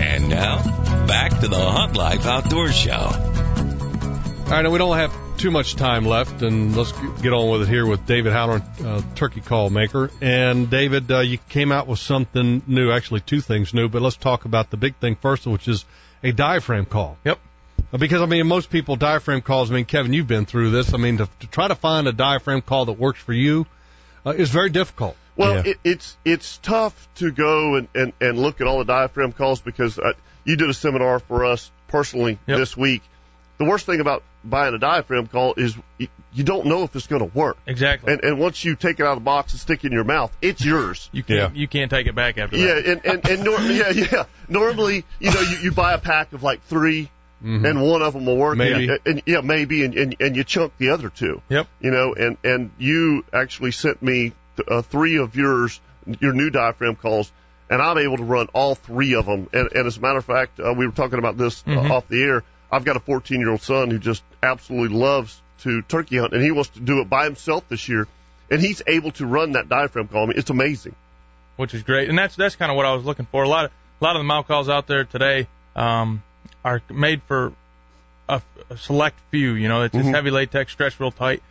[0.00, 0.62] And now,
[1.06, 2.92] back to the Hunt Life Outdoor Show.
[2.92, 7.64] All right, now we don't have too much time left, and let's get on with
[7.64, 10.10] it here with David Halloran, uh, turkey call maker.
[10.22, 14.16] And David, uh, you came out with something new, actually two things new, but let's
[14.16, 15.84] talk about the big thing first, which is
[16.22, 17.18] a diaphragm call.
[17.26, 17.40] Yep.
[17.96, 19.70] Because I mean, most people diaphragm calls.
[19.70, 20.92] I mean, Kevin, you've been through this.
[20.92, 23.66] I mean, to, to try to find a diaphragm call that works for you
[24.26, 25.16] uh, is very difficult.
[25.36, 29.32] Well, it, it's it's tough to go and, and, and look at all the diaphragm
[29.32, 30.12] calls because uh,
[30.44, 32.58] you did a seminar for us personally Yep.
[32.58, 33.02] this week.
[33.58, 37.06] The worst thing about buying a diaphragm call is you, you don't know if it's
[37.06, 37.56] going to work.
[37.66, 38.12] Exactly.
[38.12, 40.04] And and once you take it out of the box and stick it in your
[40.04, 41.08] mouth, it's yours.
[41.12, 44.24] You can't you can't take it back after Yeah, and and, and nor- yeah, yeah.
[44.48, 46.60] Normally, you know, you, you buy a pack of like
[47.42, 48.56] 3 and one of them will work.
[48.58, 48.88] Maybe.
[48.88, 51.40] and, and yeah, maybe, and, and and you chunk the other two.
[51.48, 51.66] Yep.
[51.80, 54.32] You know, and and you actually sent me
[54.66, 55.80] uh, three of yours,
[56.20, 57.30] your new diaphragm calls,
[57.70, 59.48] and I'm able to run all three of them.
[59.52, 61.90] And, and as a matter of fact, uh, we were talking about this uh, Mhm.
[61.90, 62.42] off the air.
[62.72, 66.42] I've got a 14 year old son who just absolutely loves to turkey hunt, and
[66.42, 68.06] he wants to do it by himself this year,
[68.50, 70.24] and he's able to run that diaphragm call.
[70.24, 70.94] I mean, it's amazing.
[71.56, 72.08] which is great.
[72.08, 73.42] And that's that's kind of what I was looking for.
[73.44, 73.70] A lot of
[74.00, 76.22] a lot of the mouth calls out there today um,
[76.64, 77.52] are made for
[78.28, 78.40] a,
[78.70, 79.52] a select few.
[79.54, 80.14] You know, it's, it's Mhm.
[80.14, 81.42] heavy latex, stretched real tight,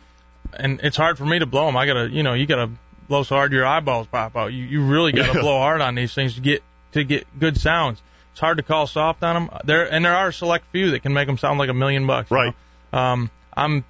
[0.52, 1.76] and it's hard for me to blow them.
[1.76, 2.70] I gotta, you know, you gotta
[3.08, 4.52] blow so hard your eyeballs pop out.
[4.52, 5.40] You you really gotta Yeah.
[5.42, 8.00] blow hard on these things to get to get good sounds.
[8.32, 9.58] It's hard to call soft on them.
[9.64, 12.06] There and there are a select few that can make them sound like a million
[12.06, 12.30] bucks.
[12.30, 12.54] you Right.
[12.92, 12.98] know.
[12.98, 13.84] Um, I'm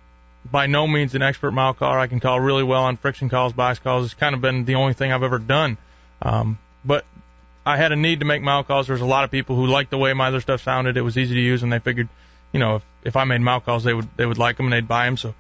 [0.50, 1.98] by no means an expert mouth caller.
[1.98, 4.06] I can call really well on friction calls, box calls.
[4.06, 5.76] It's kind of been the only thing I've ever done.
[6.22, 7.04] Um, but
[7.69, 8.87] I had a need to make mouth calls.
[8.87, 10.97] There was a lot of people who liked the way my other stuff sounded.
[10.97, 12.09] It was easy to use, and they figured,
[12.53, 14.73] you know, if, if I made mouth calls, they would they would like them and
[14.73, 15.16] they'd buy them.
[15.19, 15.35] So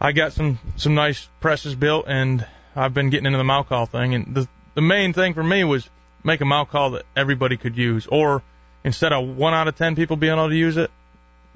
[0.00, 2.46] I got some some nice presses built, and
[2.76, 4.14] I've been getting into the mouth call thing.
[4.14, 5.88] And the the main thing for me was
[6.24, 8.42] make a mouth call that everybody could use, or
[8.84, 10.90] instead of one out of ten people being able to use it,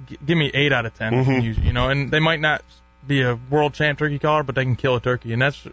[0.09, 1.45] g- give me eight out of 10 who can Mhm.
[1.45, 1.65] use it.
[1.65, 2.63] You know, and they might not
[3.07, 5.67] be a world champ turkey caller, but they can kill a turkey, and that's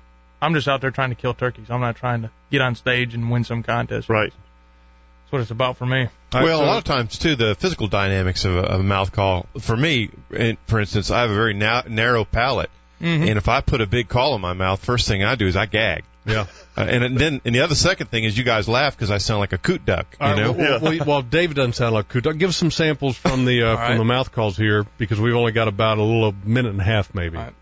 [0.44, 1.70] I'm just out there trying to kill turkeys.
[1.70, 4.10] I'm not trying to get on stage and win some contest.
[4.10, 4.32] Right.
[4.32, 6.10] That's what it's about for me.
[6.34, 9.46] Well, a lot of times too, the physical dynamics of a, of a mouth call.
[9.60, 12.70] For me, in- for instance, I have a very na- narrow palate,
[13.02, 13.28] Mhm.
[13.30, 15.56] and if I put a big call in my mouth, first thing I do is
[15.56, 16.04] I gag.
[16.26, 16.46] Yeah.
[16.76, 19.41] Uh, and then, and the other second thing is you guys laugh because I sound
[19.41, 20.08] like a coot duck.
[20.20, 20.52] You All right, know.
[20.54, 22.36] well, well, well, David doesn't sound like Kuta.
[22.36, 23.98] Give us some samples from the uh, from right.
[24.00, 27.14] the mouth calls here because we've only got about a little minute and a half,
[27.14, 27.38] maybe.
[27.38, 27.54] All right.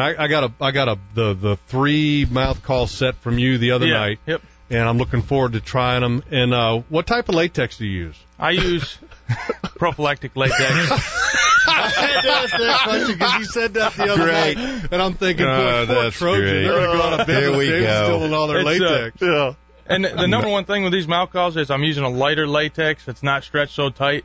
[0.00, 3.38] And I, I got a I got a the the three mouth call set from
[3.38, 3.98] you the other yeah.
[3.98, 4.42] night, Yep.
[4.70, 6.22] and I'm looking forward to trying them.
[6.30, 8.16] And uh, what type of latex do you use?
[8.38, 8.96] I use
[9.76, 10.58] prophylactic latex.
[10.64, 14.56] had to ask that question because you said that the other Great.
[14.56, 16.62] night, and I'm thinking, Oh, boy, poor that's Trojan, great.
[16.62, 18.04] they're going to go on a bed Here with we David go.
[18.04, 19.16] stealing all their It's, uh, latex.
[19.20, 19.54] Yeah.
[19.86, 22.46] And the, the number one thing with these mouth calls is I'm using a lighter
[22.46, 24.24] latex that's not stretched so tight,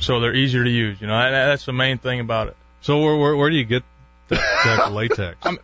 [0.00, 1.00] so they're easier to use.
[1.00, 2.56] You know, that, that's the main thing about it.
[2.80, 3.84] so where, where where do you get
[4.28, 5.38] that, that latex?
[5.44, 5.58] Rubber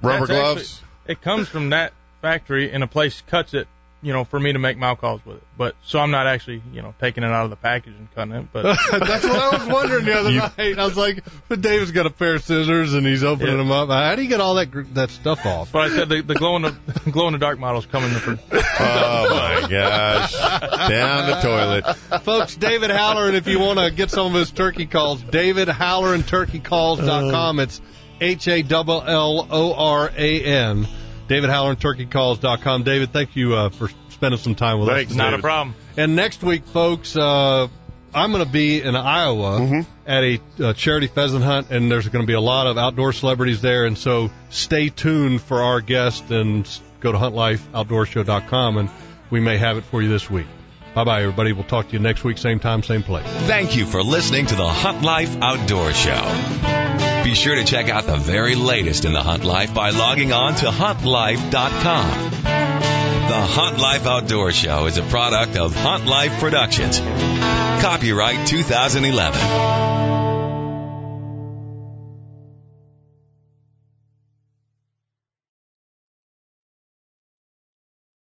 [0.00, 0.82] That's actually- gloves.
[1.06, 3.68] it comes from that factory, and a place cuts it,
[4.02, 5.42] you know, for me to make mouth calls with it.
[5.56, 8.34] But so I'm not actually, you know, taking it out of the package and cutting
[8.34, 8.46] it.
[8.52, 10.78] But That's what I was wondering the other You- night.
[10.78, 13.56] I was like, but David's got a pair of scissors and he's opening Yeah.
[13.58, 13.88] them up.
[13.90, 15.70] How do you get all that that stuff off?
[15.72, 16.74] but I said the, the glow in the
[17.12, 18.10] glow in the dark models coming.
[18.10, 20.32] fr- Oh my gosh.
[20.32, 21.96] Down the toilet.
[22.24, 26.22] Folks, David Halloran, if you want to get some of his turkey calls, David Halloran
[26.22, 27.60] turkeycalls.com.
[27.60, 27.80] It's
[28.20, 30.86] H A L L O R A N.
[31.28, 32.82] David Howler Halloran turkeycalls.com.
[32.82, 35.16] David, thank you uh, for spending some time with Thanks, us.
[35.16, 35.74] Not a problem.
[35.96, 37.68] And next week, folks, uh,
[38.14, 39.80] I'm going to be in Iowa Mm-hmm.
[40.06, 43.12] at a uh, charity pheasant hunt, and there's going to be a lot of outdoor
[43.12, 43.84] celebrities there.
[43.86, 46.68] And so stay tuned for our guest and
[47.00, 48.90] go to huntlifeoutdoorshow.com, and
[49.30, 50.46] we may have it for you this week.
[50.94, 51.52] Bye bye, everybody.
[51.52, 53.26] We'll talk to you next week, same time, same place.
[53.46, 57.11] Thank you for listening to the Hunt Life Outdoor Show.
[57.24, 60.56] Be sure to check out the very latest in the Hunt Life by logging on
[60.56, 62.30] to huntlife.com.
[62.42, 66.98] The Hunt Life Outdoor Show is a product of Hunt Life Productions.
[66.98, 70.11] Copyright 2011.